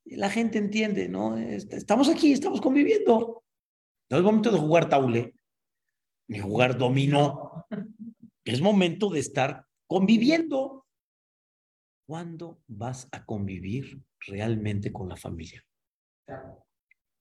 la 0.06 0.30
gente 0.30 0.58
entiende, 0.58 1.10
¿no? 1.10 1.38
Estamos 1.38 2.08
aquí, 2.08 2.34
estamos 2.34 2.62
conviviendo. 2.62 3.44
No 4.12 4.18
es 4.18 4.24
momento 4.24 4.52
de 4.52 4.60
jugar 4.60 4.88
taule, 4.88 5.34
ni 6.28 6.38
jugar 6.38 6.78
dominó. 6.78 7.66
Es 8.44 8.62
momento 8.62 9.10
de 9.10 9.20
estar 9.22 9.66
conviviendo. 9.88 10.86
¿Cuándo 12.08 12.62
vas 12.68 13.08
a 13.12 13.26
convivir 13.26 14.04
realmente 14.20 14.92
con 14.92 15.10
la 15.10 15.16
familia? 15.16 15.64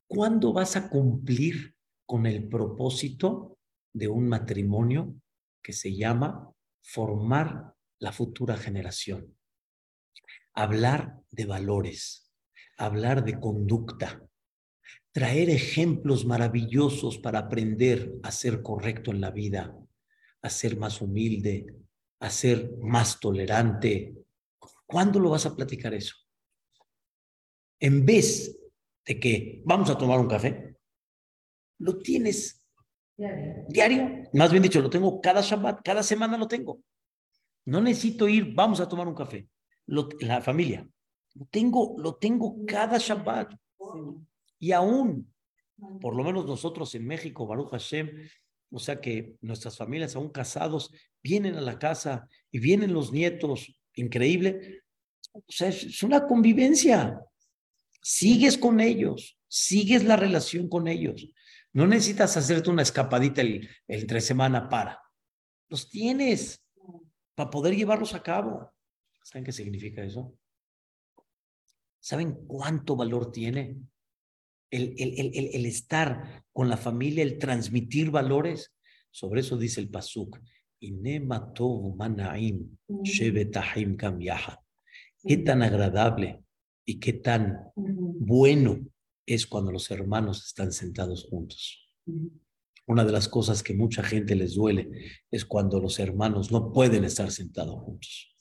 ¿Cuándo 0.06 0.52
vas 0.52 0.76
a 0.76 0.90
cumplir 0.90 1.74
con 2.08 2.24
el 2.24 2.48
propósito 2.48 3.58
de 3.92 4.08
un 4.08 4.30
matrimonio 4.30 5.14
que 5.62 5.74
se 5.74 5.94
llama 5.94 6.50
formar 6.80 7.74
la 7.98 8.12
futura 8.12 8.56
generación, 8.56 9.36
hablar 10.54 11.20
de 11.30 11.44
valores, 11.44 12.32
hablar 12.78 13.26
de 13.26 13.38
conducta, 13.38 14.26
traer 15.12 15.50
ejemplos 15.50 16.24
maravillosos 16.24 17.18
para 17.18 17.40
aprender 17.40 18.14
a 18.22 18.32
ser 18.32 18.62
correcto 18.62 19.10
en 19.10 19.20
la 19.20 19.30
vida, 19.30 19.76
a 20.40 20.48
ser 20.48 20.78
más 20.78 21.02
humilde, 21.02 21.66
a 22.20 22.30
ser 22.30 22.72
más 22.80 23.20
tolerante. 23.20 24.14
¿Cuándo 24.86 25.20
lo 25.20 25.28
vas 25.28 25.44
a 25.44 25.54
platicar 25.54 25.92
eso? 25.92 26.16
En 27.78 28.06
vez 28.06 28.58
de 29.04 29.20
que 29.20 29.60
vamos 29.66 29.90
a 29.90 29.98
tomar 29.98 30.18
un 30.18 30.28
café, 30.28 30.77
lo 31.78 31.98
tienes 31.98 32.58
Diario. 33.68 34.22
Más 34.32 34.52
bien 34.52 34.62
dicho, 34.62 34.80
lo 34.80 34.88
tengo 34.88 35.20
cada 35.20 35.40
Shabbat, 35.40 35.80
cada 35.82 36.04
semana 36.04 36.38
lo 36.38 36.46
tengo. 36.46 36.80
No 37.64 37.80
necesito 37.80 38.28
ir, 38.28 38.54
vamos 38.54 38.80
a 38.80 38.88
tomar 38.88 39.08
un 39.08 39.14
café. 39.14 39.48
la 39.86 40.40
familia. 40.40 40.88
Lo 41.34 41.46
tengo, 41.46 41.96
lo 41.98 42.14
tengo 42.14 42.64
cada 42.64 42.98
Shabbat. 42.98 43.54
Y 44.60 44.70
aún, 44.70 45.32
por 46.00 46.14
lo 46.14 46.22
menos 46.22 46.46
nosotros 46.46 46.94
en 46.94 47.06
México, 47.06 47.46
Baruch 47.46 47.70
Hashem, 47.70 48.28
o 48.70 48.78
sea 48.78 49.00
que 49.00 49.36
nuestras 49.40 49.76
familias 49.76 50.14
aún 50.14 50.30
casados 50.30 50.92
vienen 51.22 51.56
a 51.56 51.60
la 51.60 51.78
casa 51.78 52.28
y 52.52 52.60
vienen 52.60 52.92
los 52.92 53.12
nietos, 53.12 53.80
increíble. 53.94 54.82
O 55.32 55.42
sea, 55.48 55.68
es 55.68 56.02
una 56.04 56.24
convivencia. 56.26 57.20
Sigues 58.00 58.56
con 58.56 58.78
ellos, 58.78 59.38
sigues 59.48 60.04
la 60.04 60.16
relación 60.16 60.68
con 60.68 60.86
ellos. 60.86 61.28
No 61.72 61.86
necesitas 61.86 62.36
hacerte 62.36 62.70
una 62.70 62.82
escapadita 62.82 63.40
el, 63.42 63.68
entre 63.86 64.20
semana 64.20 64.68
para. 64.68 65.00
Los 65.68 65.88
tienes 65.90 66.64
para 67.34 67.50
poder 67.50 67.76
llevarlos 67.76 68.14
a 68.14 68.22
cabo. 68.22 68.72
¿Saben 69.22 69.44
qué 69.44 69.52
significa 69.52 70.02
eso? 70.02 70.34
¿Saben 72.00 72.46
cuánto 72.46 72.96
valor 72.96 73.30
tiene 73.30 73.76
el, 74.70 74.94
el, 74.98 75.14
el, 75.18 75.50
el 75.52 75.66
estar 75.66 76.44
con 76.52 76.68
la 76.68 76.76
familia, 76.76 77.22
el 77.22 77.38
transmitir 77.38 78.10
valores? 78.10 78.74
Sobre 79.10 79.40
eso 79.40 79.56
dice 79.56 79.80
el 79.80 79.90
Pasuk. 79.90 80.38
Qué 85.24 85.36
tan 85.38 85.62
agradable 85.62 86.44
y 86.84 87.00
qué 87.00 87.12
tan 87.12 87.58
bueno 87.74 88.78
es 89.28 89.46
cuando 89.46 89.70
los 89.70 89.90
hermanos 89.90 90.46
están 90.46 90.72
sentados 90.72 91.24
juntos. 91.24 91.86
Una 92.86 93.04
de 93.04 93.12
las 93.12 93.28
cosas 93.28 93.62
que 93.62 93.74
mucha 93.74 94.02
gente 94.02 94.34
les 94.34 94.54
duele 94.54 94.88
es 95.30 95.44
cuando 95.44 95.78
los 95.78 95.98
hermanos 95.98 96.50
no 96.50 96.72
pueden 96.72 97.04
estar 97.04 97.30
sentados 97.30 97.78
juntos. 97.82 98.34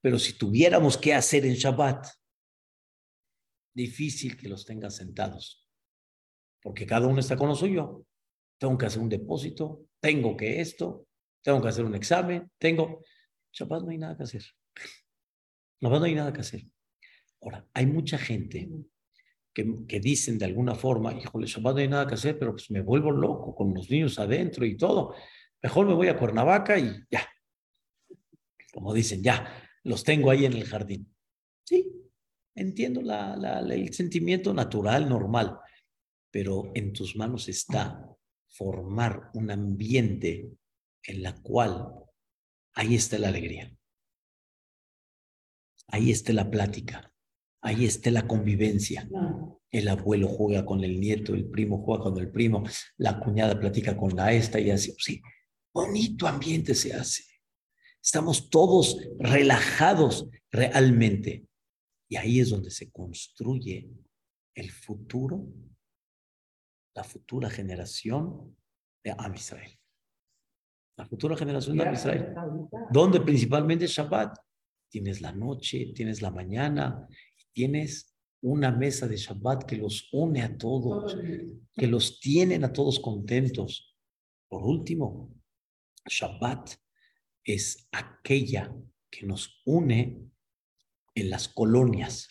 Pero 0.00 0.18
si 0.20 0.38
tuviéramos 0.38 0.96
que 0.96 1.14
hacer 1.14 1.44
en 1.44 1.54
Shabbat, 1.54 2.06
difícil 3.74 4.36
que 4.36 4.48
los 4.48 4.64
tengan 4.64 4.92
sentados, 4.92 5.68
porque 6.62 6.86
cada 6.86 7.08
uno 7.08 7.18
está 7.18 7.36
con 7.36 7.48
lo 7.48 7.56
suyo. 7.56 8.06
Tengo 8.56 8.78
que 8.78 8.86
hacer 8.86 9.02
un 9.02 9.08
depósito, 9.08 9.88
tengo 10.00 10.36
que 10.36 10.60
esto, 10.60 11.08
tengo 11.42 11.60
que 11.60 11.68
hacer 11.68 11.84
un 11.84 11.96
examen, 11.96 12.48
tengo... 12.56 13.02
Shabbat 13.52 13.82
no 13.82 13.90
hay 13.90 13.98
nada 13.98 14.16
que 14.16 14.22
hacer. 14.22 14.44
Shabbat 15.80 15.98
no 15.98 16.04
hay 16.04 16.14
nada 16.14 16.32
que 16.32 16.40
hacer. 16.40 16.73
Ahora, 17.44 17.66
hay 17.74 17.84
mucha 17.84 18.16
gente 18.16 18.70
que, 19.52 19.86
que, 19.86 20.00
dicen 20.00 20.38
de 20.38 20.46
alguna 20.46 20.74
forma, 20.74 21.12
híjole, 21.12 21.46
Shabbat 21.46 21.74
no 21.74 21.80
hay 21.80 21.88
nada 21.88 22.06
que 22.06 22.14
hacer, 22.14 22.38
pero 22.38 22.52
pues 22.52 22.70
me 22.70 22.80
vuelvo 22.80 23.10
loco 23.10 23.54
con 23.54 23.74
los 23.74 23.90
niños 23.90 24.18
adentro 24.18 24.64
y 24.64 24.78
todo. 24.78 25.14
Mejor 25.62 25.86
me 25.86 25.92
voy 25.92 26.08
a 26.08 26.16
Cuernavaca 26.16 26.78
y 26.78 26.90
ya. 27.10 27.28
Como 28.72 28.94
dicen, 28.94 29.22
ya, 29.22 29.62
los 29.82 30.04
tengo 30.04 30.30
ahí 30.30 30.46
en 30.46 30.54
el 30.54 30.64
jardín. 30.64 31.14
Sí, 31.64 31.86
entiendo 32.54 33.02
la, 33.02 33.36
la, 33.36 33.60
el 33.60 33.92
sentimiento 33.92 34.54
natural, 34.54 35.06
normal, 35.06 35.58
pero 36.30 36.72
en 36.74 36.94
tus 36.94 37.14
manos 37.14 37.48
está 37.50 38.08
formar 38.48 39.30
un 39.34 39.50
ambiente 39.50 40.50
en 41.02 41.22
la 41.22 41.34
cual 41.42 41.92
ahí 42.72 42.94
está 42.94 43.18
la 43.18 43.28
alegría. 43.28 43.70
Ahí 45.88 46.10
está 46.10 46.32
la 46.32 46.50
plática 46.50 47.13
ahí 47.64 47.86
está 47.86 48.10
la 48.10 48.26
convivencia. 48.26 49.08
El 49.70 49.88
abuelo 49.88 50.28
juega 50.28 50.64
con 50.64 50.84
el 50.84 51.00
nieto, 51.00 51.34
el 51.34 51.46
primo 51.46 51.82
juega 51.82 52.04
con 52.04 52.18
el 52.18 52.30
primo, 52.30 52.62
la 52.98 53.18
cuñada 53.18 53.58
platica 53.58 53.96
con 53.96 54.14
la 54.14 54.32
esta 54.32 54.60
y 54.60 54.70
así. 54.70 54.94
Sí, 54.98 55.22
bonito 55.72 56.28
ambiente 56.28 56.74
se 56.74 56.92
hace. 56.92 57.24
Estamos 58.00 58.50
todos 58.50 58.98
relajados 59.18 60.28
realmente. 60.52 61.46
Y 62.08 62.16
ahí 62.16 62.38
es 62.38 62.50
donde 62.50 62.70
se 62.70 62.92
construye 62.92 63.88
el 64.54 64.70
futuro, 64.70 65.46
la 66.94 67.02
futura 67.02 67.48
generación 67.48 68.56
de 69.02 69.14
Am 69.16 69.34
Israel. 69.34 69.72
La 70.96 71.06
futura 71.06 71.34
generación 71.34 71.78
de 71.78 71.86
Am 71.86 71.94
Israel. 71.94 72.34
Donde 72.90 73.20
principalmente 73.20 73.86
Shabbat. 73.86 74.36
Tienes 74.90 75.20
la 75.20 75.32
noche, 75.32 75.92
tienes 75.92 76.22
la 76.22 76.30
mañana, 76.30 77.08
tienes 77.54 78.14
una 78.42 78.70
mesa 78.70 79.08
de 79.08 79.16
Shabbat 79.16 79.64
que 79.64 79.76
los 79.76 80.10
une 80.12 80.42
a 80.42 80.58
todos, 80.58 81.16
que 81.72 81.86
los 81.86 82.20
tienen 82.20 82.64
a 82.64 82.72
todos 82.72 83.00
contentos. 83.00 83.96
Por 84.48 84.62
último, 84.62 85.32
Shabbat 86.06 86.72
es 87.42 87.88
aquella 87.90 88.70
que 89.10 89.24
nos 89.26 89.62
une 89.64 90.28
en 91.14 91.30
las 91.30 91.48
colonias. 91.48 92.28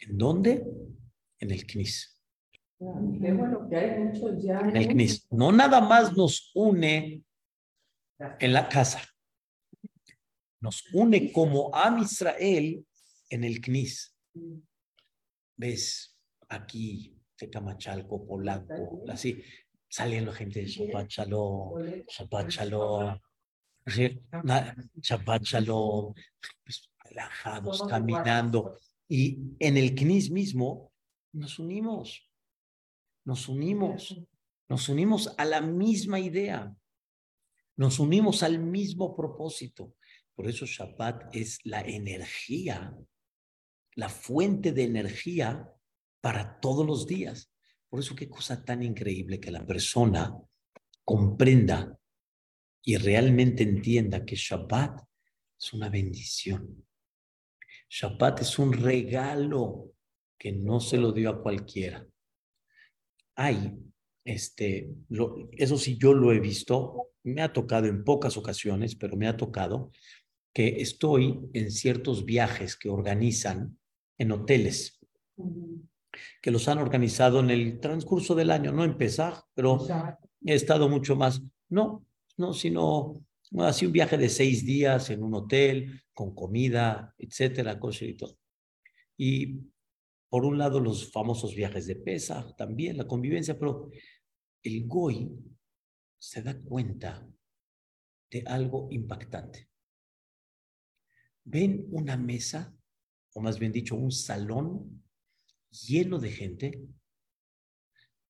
¿En 0.00 0.18
dónde? 0.18 0.66
En 1.38 1.50
el 1.50 1.66
CNIS. 1.66 2.20
En 2.78 3.24
el 4.76 4.88
CNIS. 4.88 5.28
No 5.30 5.50
nada 5.52 5.80
más 5.80 6.14
nos 6.16 6.50
une 6.54 7.22
en 8.18 8.52
la 8.52 8.68
casa. 8.68 9.00
Nos 10.60 10.84
une 10.92 11.32
como 11.32 11.74
a 11.74 11.98
Israel 12.00 12.84
en 13.32 13.44
el 13.44 13.60
CNIS, 13.62 14.14
ves 15.56 16.18
aquí 16.50 17.16
Tecamachalco, 17.34 18.26
Polanco, 18.26 19.02
así, 19.08 19.42
salen 19.88 20.26
la 20.26 20.32
gente 20.32 20.60
de 20.60 20.66
Shabbat 20.66 21.08
Shalom, 21.08 21.72
pues, 26.62 26.90
relajados, 27.04 27.82
caminando. 27.88 28.78
Y 29.08 29.38
en 29.58 29.78
el 29.78 29.94
CNIS 29.94 30.30
mismo 30.30 30.92
nos 31.32 31.58
unimos, 31.58 32.30
nos 33.24 33.48
unimos, 33.48 34.14
nos 34.68 34.88
unimos 34.90 35.34
a 35.38 35.46
la 35.46 35.62
misma 35.62 36.20
idea, 36.20 36.76
nos 37.76 37.98
unimos 37.98 38.42
al 38.42 38.58
mismo 38.58 39.16
propósito. 39.16 39.94
Por 40.34 40.48
eso 40.48 40.66
Shabbat 40.66 41.34
es 41.34 41.60
la 41.64 41.80
energía, 41.80 42.94
la 43.94 44.08
fuente 44.08 44.72
de 44.72 44.84
energía 44.84 45.70
para 46.20 46.60
todos 46.60 46.86
los 46.86 47.06
días. 47.06 47.52
Por 47.88 48.00
eso 48.00 48.14
qué 48.14 48.28
cosa 48.28 48.64
tan 48.64 48.82
increíble 48.82 49.38
que 49.38 49.50
la 49.50 49.66
persona 49.66 50.34
comprenda 51.04 51.98
y 52.84 52.96
realmente 52.96 53.62
entienda 53.62 54.24
que 54.24 54.36
Shabbat 54.36 55.02
es 55.60 55.72
una 55.72 55.88
bendición. 55.88 56.86
Shabbat 57.88 58.40
es 58.40 58.58
un 58.58 58.72
regalo 58.72 59.92
que 60.38 60.52
no 60.52 60.80
se 60.80 60.96
lo 60.96 61.12
dio 61.12 61.30
a 61.30 61.42
cualquiera. 61.42 62.06
Hay, 63.36 63.72
este, 64.24 64.90
eso 65.52 65.76
sí 65.76 65.98
yo 65.98 66.14
lo 66.14 66.32
he 66.32 66.40
visto, 66.40 67.10
me 67.24 67.42
ha 67.42 67.52
tocado 67.52 67.86
en 67.86 68.04
pocas 68.04 68.36
ocasiones, 68.36 68.96
pero 68.96 69.16
me 69.16 69.28
ha 69.28 69.36
tocado 69.36 69.92
que 70.52 70.80
estoy 70.80 71.38
en 71.52 71.70
ciertos 71.70 72.24
viajes 72.24 72.76
que 72.76 72.88
organizan 72.88 73.78
en 74.18 74.32
hoteles, 74.32 75.00
que 76.40 76.50
los 76.50 76.68
han 76.68 76.78
organizado 76.78 77.40
en 77.40 77.50
el 77.50 77.80
transcurso 77.80 78.34
del 78.34 78.50
año, 78.50 78.72
no 78.72 78.84
en 78.84 78.96
Pesaj, 78.96 79.42
pero 79.54 79.86
he 80.44 80.54
estado 80.54 80.88
mucho 80.88 81.16
más, 81.16 81.42
no, 81.68 82.06
no, 82.36 82.52
sino 82.52 83.24
así 83.58 83.86
un 83.86 83.92
viaje 83.92 84.16
de 84.18 84.28
seis 84.28 84.64
días 84.64 85.10
en 85.10 85.22
un 85.22 85.34
hotel, 85.34 86.02
con 86.12 86.34
comida, 86.34 87.14
etcétera, 87.18 87.78
kosher 87.78 88.10
y 88.10 88.16
todo. 88.16 88.36
Y 89.16 89.60
por 90.28 90.44
un 90.44 90.58
lado 90.58 90.80
los 90.80 91.10
famosos 91.10 91.54
viajes 91.54 91.86
de 91.86 91.96
Pesaj, 91.96 92.54
también 92.56 92.96
la 92.96 93.06
convivencia, 93.06 93.58
pero 93.58 93.90
el 94.62 94.86
Goy 94.86 95.30
se 96.18 96.42
da 96.42 96.58
cuenta 96.60 97.26
de 98.30 98.44
algo 98.46 98.88
impactante. 98.90 99.68
Ven 101.44 101.86
una 101.90 102.16
mesa, 102.16 102.74
o 103.34 103.40
más 103.40 103.58
bien 103.58 103.72
dicho, 103.72 103.96
un 103.96 104.12
salón 104.12 105.02
lleno 105.70 106.18
de 106.18 106.30
gente, 106.30 106.86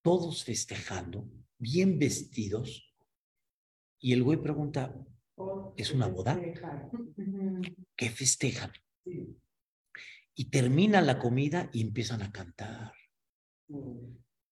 todos 0.02 0.44
festejando, 0.44 1.28
bien 1.58 1.98
vestidos, 1.98 2.92
y 3.98 4.12
el 4.12 4.22
güey 4.24 4.42
pregunta, 4.42 4.94
¿es 5.76 5.92
una 5.92 6.08
boda? 6.08 6.40
¿Qué 7.96 8.10
festejan? 8.10 8.72
Y 10.34 10.50
terminan 10.50 11.06
la 11.06 11.18
comida 11.18 11.70
y 11.72 11.82
empiezan 11.82 12.22
a 12.22 12.32
cantar. 12.32 12.92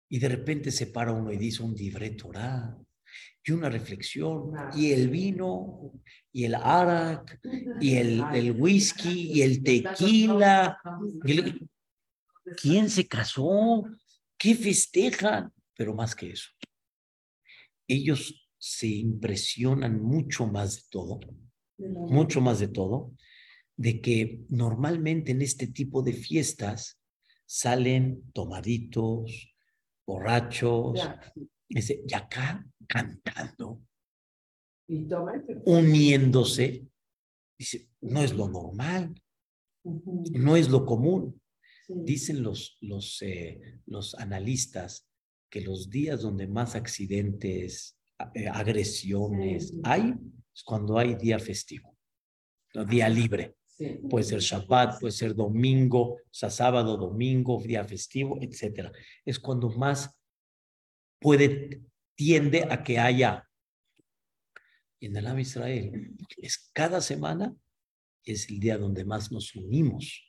Y 0.08 0.18
de 0.18 0.28
repente 0.28 0.70
se 0.70 0.86
para 0.86 1.12
uno 1.12 1.32
y 1.32 1.36
dice 1.36 1.62
un 1.62 1.74
dibre 1.74 2.10
Torah 2.10 2.78
y 3.42 3.52
una 3.52 3.68
reflexión, 3.68 4.52
y 4.74 4.92
el 4.92 5.08
vino, 5.08 5.92
y 6.32 6.44
el 6.44 6.54
arak, 6.54 7.40
y 7.80 7.96
el, 7.96 8.24
el 8.34 8.52
whisky, 8.52 9.32
y 9.32 9.42
el 9.42 9.62
tequila. 9.62 10.78
¿Quién 12.60 12.90
se 12.90 13.06
casó? 13.06 13.84
¿Qué 14.36 14.54
festejan? 14.54 15.52
Pero 15.74 15.94
más 15.94 16.14
que 16.14 16.30
eso, 16.30 16.50
ellos 17.88 18.48
se 18.58 18.86
impresionan 18.86 20.02
mucho 20.02 20.46
más 20.46 20.76
de 20.76 20.82
todo, 20.90 21.20
mucho 21.78 22.40
más 22.40 22.60
de 22.60 22.68
todo, 22.68 23.14
de 23.76 24.00
que 24.02 24.42
normalmente 24.50 25.32
en 25.32 25.40
este 25.40 25.66
tipo 25.66 26.02
de 26.02 26.12
fiestas 26.12 27.00
salen 27.46 28.30
tomaditos, 28.34 29.54
borrachos, 30.06 31.00
y 31.70 32.14
acá 32.14 32.66
cantando, 32.88 33.80
uniéndose, 35.64 36.84
dice, 37.56 37.88
no 38.00 38.22
es 38.22 38.32
lo 38.32 38.48
normal, 38.48 39.14
no 39.84 40.56
es 40.56 40.68
lo 40.68 40.84
común. 40.84 41.40
Dicen 41.88 42.42
los, 42.42 42.76
los, 42.80 43.22
eh, 43.22 43.80
los 43.86 44.14
analistas 44.14 45.06
que 45.48 45.60
los 45.60 45.90
días 45.90 46.22
donde 46.22 46.46
más 46.46 46.74
accidentes, 46.74 47.96
eh, 48.34 48.48
agresiones 48.48 49.74
hay, 49.82 50.14
es 50.54 50.62
cuando 50.62 50.98
hay 50.98 51.14
día 51.14 51.38
festivo, 51.38 51.96
día 52.88 53.08
libre. 53.08 53.56
Puede 54.10 54.24
ser 54.24 54.40
Shabbat, 54.40 55.00
puede 55.00 55.12
ser 55.12 55.34
domingo, 55.34 56.12
o 56.12 56.18
sea, 56.30 56.50
sábado, 56.50 56.98
domingo, 56.98 57.62
día 57.62 57.82
festivo, 57.84 58.38
etc. 58.42 58.92
Es 59.24 59.38
cuando 59.38 59.70
más 59.70 60.19
puede, 61.20 61.82
tiende 62.16 62.66
a 62.70 62.82
que 62.82 62.98
haya. 62.98 63.46
en 65.02 65.16
el 65.16 65.26
Am 65.26 65.38
Israel, 65.38 66.16
es 66.36 66.70
cada 66.74 67.00
semana, 67.00 67.54
es 68.24 68.50
el 68.50 68.60
día 68.60 68.76
donde 68.76 69.04
más 69.04 69.32
nos 69.32 69.54
unimos, 69.54 70.22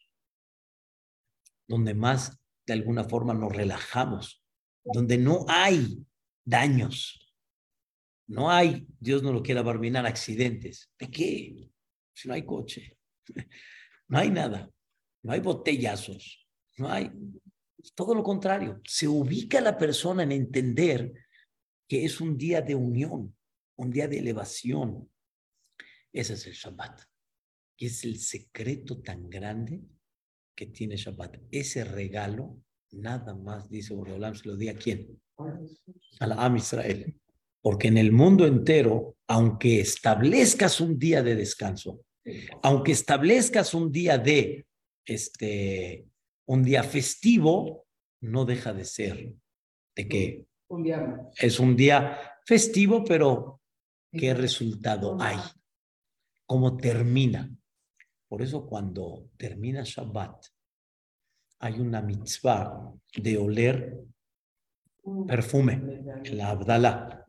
donde 1.67 1.93
más 1.93 2.39
de 2.65 2.73
alguna 2.73 3.03
forma 3.03 3.33
nos 3.33 3.53
relajamos, 3.53 4.43
donde 4.83 5.17
no 5.17 5.45
hay 5.49 6.05
daños, 6.45 7.33
no 8.27 8.49
hay, 8.49 8.87
Dios 8.99 9.23
no 9.23 9.33
lo 9.33 9.43
quiera 9.43 9.61
barminar, 9.61 10.05
accidentes. 10.05 10.89
¿De 10.97 11.09
qué? 11.09 11.69
Si 12.13 12.27
no 12.27 12.33
hay 12.33 12.45
coche, 12.45 12.97
no 14.07 14.17
hay 14.17 14.29
nada, 14.29 14.71
no 15.23 15.33
hay 15.33 15.41
botellazos, 15.41 16.47
no 16.77 16.89
hay, 16.89 17.11
todo 17.95 18.15
lo 18.15 18.23
contrario, 18.23 18.81
se 18.85 19.07
ubica 19.07 19.61
la 19.61 19.77
persona 19.77 20.23
en 20.23 20.31
entender 20.31 21.13
que 21.87 22.05
es 22.05 22.21
un 22.21 22.37
día 22.37 22.61
de 22.61 22.75
unión, 22.75 23.35
un 23.77 23.91
día 23.91 24.07
de 24.07 24.19
elevación. 24.19 25.09
Ese 26.13 26.33
es 26.33 26.47
el 26.47 26.53
Shabbat. 26.53 27.01
Y 27.77 27.87
es 27.87 28.03
el 28.03 28.19
secreto 28.19 29.01
tan 29.01 29.29
grande 29.29 29.81
que 30.55 30.67
tiene 30.67 30.95
Shabbat. 30.95 31.37
Ese 31.51 31.83
regalo, 31.83 32.61
nada 32.91 33.33
más, 33.33 33.69
dice 33.69 33.93
Boreolam, 33.93 34.35
se 34.35 34.47
lo 34.47 34.55
di 34.55 34.69
a 34.69 34.77
quién? 34.77 35.19
A 36.19 36.27
la 36.27 36.35
Am 36.35 36.57
Israel. 36.57 37.15
Porque 37.61 37.87
en 37.87 37.97
el 37.97 38.11
mundo 38.11 38.45
entero, 38.45 39.17
aunque 39.27 39.81
establezcas 39.81 40.81
un 40.81 40.97
día 40.97 41.21
de 41.23 41.35
descanso, 41.35 42.05
aunque 42.61 42.91
establezcas 42.91 43.73
un 43.73 43.91
día 43.91 44.17
de 44.17 44.65
este, 45.05 46.05
un 46.51 46.63
día 46.63 46.83
festivo 46.83 47.87
no 48.23 48.43
deja 48.43 48.73
de 48.73 48.83
ser 48.83 49.33
de 49.95 50.07
que 50.09 50.45
es 51.37 51.59
un 51.61 51.77
día 51.77 52.19
festivo, 52.45 53.05
pero 53.05 53.61
¿qué 54.11 54.33
resultado 54.33 55.15
hay? 55.21 55.39
¿Cómo 56.45 56.75
termina? 56.75 57.49
Por 58.27 58.41
eso 58.41 58.67
cuando 58.67 59.29
termina 59.37 59.83
Shabbat, 59.85 60.45
hay 61.59 61.79
una 61.79 62.01
mitzvah 62.01 62.95
de 63.15 63.37
oler 63.37 64.03
perfume, 65.25 66.03
la 66.31 66.49
Abdalá, 66.49 67.25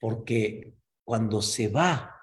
porque 0.00 0.74
cuando 1.04 1.40
se 1.40 1.68
va 1.68 2.20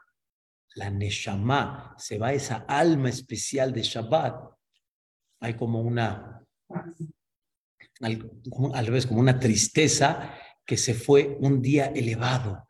la 0.75 0.89
Neshama, 0.89 1.95
se 1.97 2.17
va 2.17 2.33
esa 2.33 2.65
alma 2.67 3.07
especial 3.07 3.71
de 3.71 3.83
Shabbat, 3.83 4.51
hay 5.41 5.55
como 5.55 5.81
una, 5.81 6.45
al, 7.99 8.85
revés, 8.85 9.07
como 9.07 9.19
una 9.19 9.39
tristeza 9.39 10.33
que 10.65 10.77
se 10.77 10.93
fue 10.93 11.35
un 11.39 11.61
día 11.61 11.87
elevado, 11.87 12.69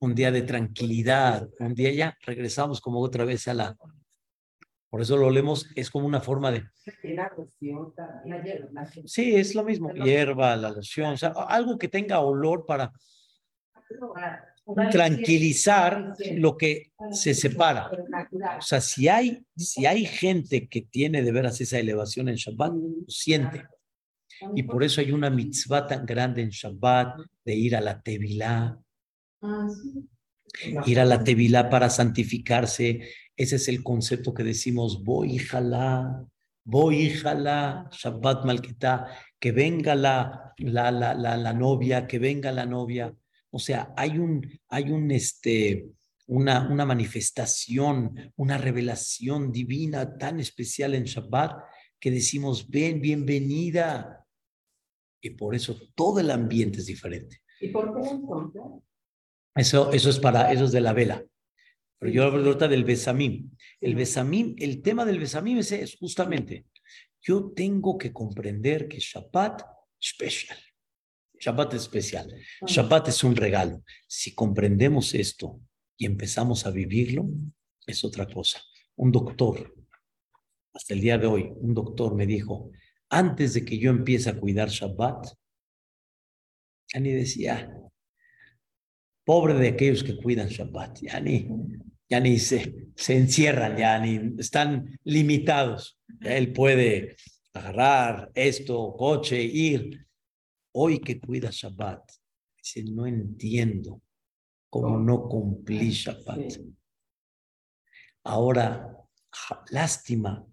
un 0.00 0.14
día 0.14 0.32
de 0.32 0.42
tranquilidad, 0.42 1.48
un 1.58 1.74
día 1.74 1.92
ya 1.92 2.16
regresamos 2.22 2.80
como 2.80 3.00
otra 3.00 3.24
vez 3.24 3.46
a 3.48 3.54
la... 3.54 3.76
Por 4.88 5.02
eso 5.02 5.16
lo 5.16 5.30
leemos, 5.30 5.70
es 5.76 5.88
como 5.88 6.06
una 6.06 6.20
forma 6.20 6.50
de... 6.50 6.64
Sí, 9.06 9.36
es 9.36 9.54
lo 9.54 9.62
mismo, 9.62 9.92
hierba, 9.92 10.56
la 10.56 10.70
loción, 10.70 11.12
o 11.12 11.16
sea, 11.16 11.28
algo 11.30 11.78
que 11.78 11.86
tenga 11.86 12.18
olor 12.20 12.66
para 12.66 12.92
tranquilizar 14.90 16.14
lo 16.32 16.56
que 16.56 16.92
se 17.10 17.34
separa. 17.34 17.90
O 18.58 18.62
sea, 18.62 18.80
si 18.80 19.08
hay, 19.08 19.42
si 19.56 19.86
hay 19.86 20.04
gente 20.06 20.68
que 20.68 20.82
tiene 20.82 21.22
de 21.22 21.32
veras 21.32 21.60
esa 21.60 21.78
elevación 21.78 22.28
en 22.28 22.36
Shabbat, 22.36 22.72
lo 22.72 23.04
siente. 23.08 23.64
Y 24.54 24.62
por 24.62 24.82
eso 24.82 25.00
hay 25.00 25.12
una 25.12 25.30
mitzvah 25.30 25.86
tan 25.86 26.06
grande 26.06 26.42
en 26.42 26.50
Shabbat 26.50 27.20
de 27.44 27.54
ir 27.54 27.76
a 27.76 27.80
la 27.80 28.00
Tevilá. 28.00 28.78
Ir 30.86 31.00
a 31.00 31.04
la 31.04 31.22
Tevilá 31.22 31.68
para 31.68 31.90
santificarse. 31.90 33.00
Ese 33.36 33.56
es 33.56 33.68
el 33.68 33.82
concepto 33.82 34.34
que 34.34 34.44
decimos, 34.44 35.02
voy 35.02 35.38
jalá, 35.38 36.24
voy 36.64 37.10
jalá, 37.10 37.88
Shabbat 37.92 38.44
Malkitá, 38.44 39.06
que 39.38 39.52
venga 39.52 39.94
la, 39.94 40.54
la, 40.58 40.90
la, 40.90 41.14
la, 41.14 41.36
la 41.36 41.52
novia, 41.52 42.06
que 42.06 42.18
venga 42.18 42.52
la 42.52 42.66
novia. 42.66 43.14
O 43.50 43.58
sea, 43.58 43.92
hay 43.96 44.18
un, 44.18 44.46
hay 44.68 44.90
un, 44.90 45.10
este, 45.10 45.86
una, 46.26 46.68
una 46.70 46.84
manifestación, 46.84 48.32
una 48.36 48.58
revelación 48.58 49.50
divina 49.50 50.16
tan 50.16 50.40
especial 50.40 50.94
en 50.94 51.04
Shabbat 51.04 51.60
que 51.98 52.10
decimos, 52.10 52.68
ven, 52.68 53.00
bienvenida. 53.00 54.24
Y 55.20 55.30
por 55.30 55.54
eso 55.54 55.78
todo 55.94 56.20
el 56.20 56.30
ambiente 56.30 56.78
es 56.78 56.86
diferente. 56.86 57.42
¿Y 57.60 57.68
por 57.68 57.92
qué? 57.92 58.60
Eso, 59.56 59.92
eso 59.92 60.10
es 60.10 60.18
para, 60.18 60.52
eso 60.52 60.64
es 60.64 60.72
de 60.72 60.80
la 60.80 60.92
vela. 60.92 61.24
Pero 61.98 62.12
yo 62.12 62.24
hablo 62.24 62.46
ahorita 62.46 62.68
del 62.68 62.84
besamim. 62.84 63.50
El 63.80 63.94
besamim, 63.94 64.54
el 64.58 64.80
tema 64.80 65.04
del 65.04 65.18
besamim 65.18 65.58
es 65.58 65.96
justamente, 65.98 66.66
yo 67.20 67.52
tengo 67.54 67.98
que 67.98 68.12
comprender 68.12 68.88
que 68.88 68.98
Shabbat 68.98 69.62
especial. 70.00 70.58
Shabbat 71.40 71.74
es 71.74 71.82
especial. 71.82 72.34
Shabbat 72.66 73.08
es 73.08 73.24
un 73.24 73.34
regalo. 73.34 73.82
Si 74.06 74.34
comprendemos 74.34 75.14
esto 75.14 75.60
y 75.96 76.04
empezamos 76.04 76.66
a 76.66 76.70
vivirlo, 76.70 77.28
es 77.86 78.04
otra 78.04 78.26
cosa. 78.26 78.60
Un 78.96 79.10
doctor, 79.10 79.74
hasta 80.74 80.92
el 80.94 81.00
día 81.00 81.16
de 81.16 81.26
hoy, 81.26 81.50
un 81.50 81.72
doctor 81.72 82.14
me 82.14 82.26
dijo, 82.26 82.70
antes 83.08 83.54
de 83.54 83.64
que 83.64 83.78
yo 83.78 83.90
empiece 83.90 84.28
a 84.28 84.38
cuidar 84.38 84.68
Shabbat, 84.68 85.28
ya 86.92 87.00
ni 87.00 87.12
decía, 87.12 87.74
pobre 89.24 89.54
de 89.54 89.68
aquellos 89.68 90.04
que 90.04 90.16
cuidan 90.16 90.48
Shabbat, 90.48 91.00
ya 91.00 91.20
ni, 91.20 91.48
ya 92.08 92.20
ni 92.20 92.38
se, 92.38 92.88
se 92.94 93.16
encierran, 93.16 93.78
ya 93.78 93.98
ni 93.98 94.38
están 94.38 94.98
limitados. 95.04 95.98
él 96.20 96.52
puede 96.52 97.16
agarrar 97.54 98.30
esto, 98.34 98.94
coche, 98.96 99.42
ir. 99.42 100.06
Hoy 100.72 101.00
que 101.00 101.20
cuida 101.20 101.50
Shabbat, 101.50 102.10
dice, 102.56 102.84
no 102.84 103.06
entiendo 103.06 104.00
cómo 104.68 104.98
no 104.98 105.28
cumplí 105.28 105.90
Shabbat. 105.90 106.58
Ahora, 108.24 108.96
lástima 109.70 110.46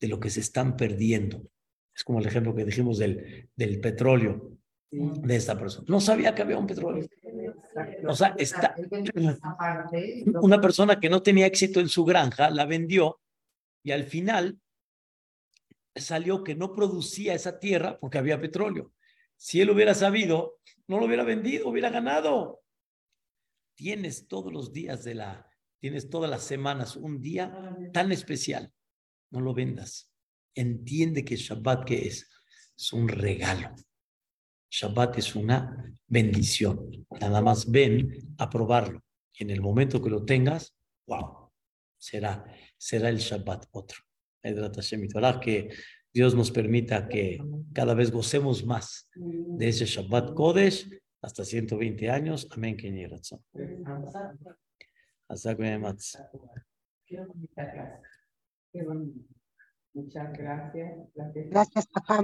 de 0.00 0.08
lo 0.08 0.18
que 0.18 0.30
se 0.30 0.40
están 0.40 0.76
perdiendo. 0.76 1.48
Es 1.94 2.04
como 2.04 2.18
el 2.18 2.26
ejemplo 2.26 2.54
que 2.54 2.64
dijimos 2.64 2.98
del, 2.98 3.48
del 3.54 3.80
petróleo 3.80 4.58
de 4.90 5.36
esta 5.36 5.58
persona. 5.58 5.86
No 5.88 6.00
sabía 6.00 6.34
que 6.34 6.42
había 6.42 6.58
un 6.58 6.66
petróleo. 6.66 7.06
O 8.06 8.14
sea, 8.14 8.34
está, 8.36 8.74
una 10.42 10.60
persona 10.60 11.00
que 11.00 11.08
no 11.08 11.22
tenía 11.22 11.46
éxito 11.46 11.80
en 11.80 11.88
su 11.88 12.04
granja 12.04 12.50
la 12.50 12.66
vendió 12.66 13.20
y 13.82 13.92
al 13.92 14.04
final 14.04 14.58
salió 15.94 16.44
que 16.44 16.54
no 16.54 16.74
producía 16.74 17.34
esa 17.34 17.58
tierra 17.58 17.98
porque 17.98 18.18
había 18.18 18.40
petróleo. 18.40 18.92
Si 19.42 19.60
él 19.60 19.70
hubiera 19.70 19.92
sabido, 19.92 20.60
no 20.86 21.00
lo 21.00 21.06
hubiera 21.06 21.24
vendido, 21.24 21.68
hubiera 21.68 21.90
ganado. 21.90 22.62
Tienes 23.74 24.28
todos 24.28 24.52
los 24.52 24.72
días 24.72 25.02
de 25.02 25.16
la, 25.16 25.50
tienes 25.80 26.08
todas 26.08 26.30
las 26.30 26.44
semanas 26.44 26.94
un 26.94 27.20
día 27.20 27.76
tan 27.92 28.12
especial. 28.12 28.72
No 29.32 29.40
lo 29.40 29.52
vendas. 29.52 30.12
Entiende 30.54 31.24
que 31.24 31.34
Shabbat 31.34 31.84
que 31.84 32.06
es, 32.06 32.30
es 32.76 32.92
un 32.92 33.08
regalo. 33.08 33.74
Shabbat 34.70 35.18
es 35.18 35.34
una 35.34 35.92
bendición. 36.06 37.04
Nada 37.20 37.42
más 37.42 37.68
ven 37.68 38.36
a 38.38 38.48
probarlo. 38.48 39.02
En 39.34 39.50
el 39.50 39.60
momento 39.60 40.00
que 40.00 40.10
lo 40.10 40.24
tengas, 40.24 40.72
wow, 41.08 41.50
será, 41.98 42.44
será 42.76 43.08
el 43.08 43.18
Shabbat 43.18 43.66
otro. 43.72 43.98
Que 44.40 45.68
Dios 46.14 46.34
nos 46.34 46.50
permita 46.50 47.08
que 47.08 47.42
cada 47.72 47.94
vez 47.94 48.10
gocemos 48.10 48.64
más 48.64 49.08
de 49.14 49.68
ese 49.68 49.86
Shabbat 49.86 50.34
Kodesh 50.34 51.00
hasta 51.22 51.44
120 51.44 52.10
años. 52.10 52.48
Amén. 52.50 52.76
Hasta 55.28 55.56
Muchas 59.94 60.32
gracias. 60.32 61.08
Gracias, 61.50 61.86
papá. 61.86 62.22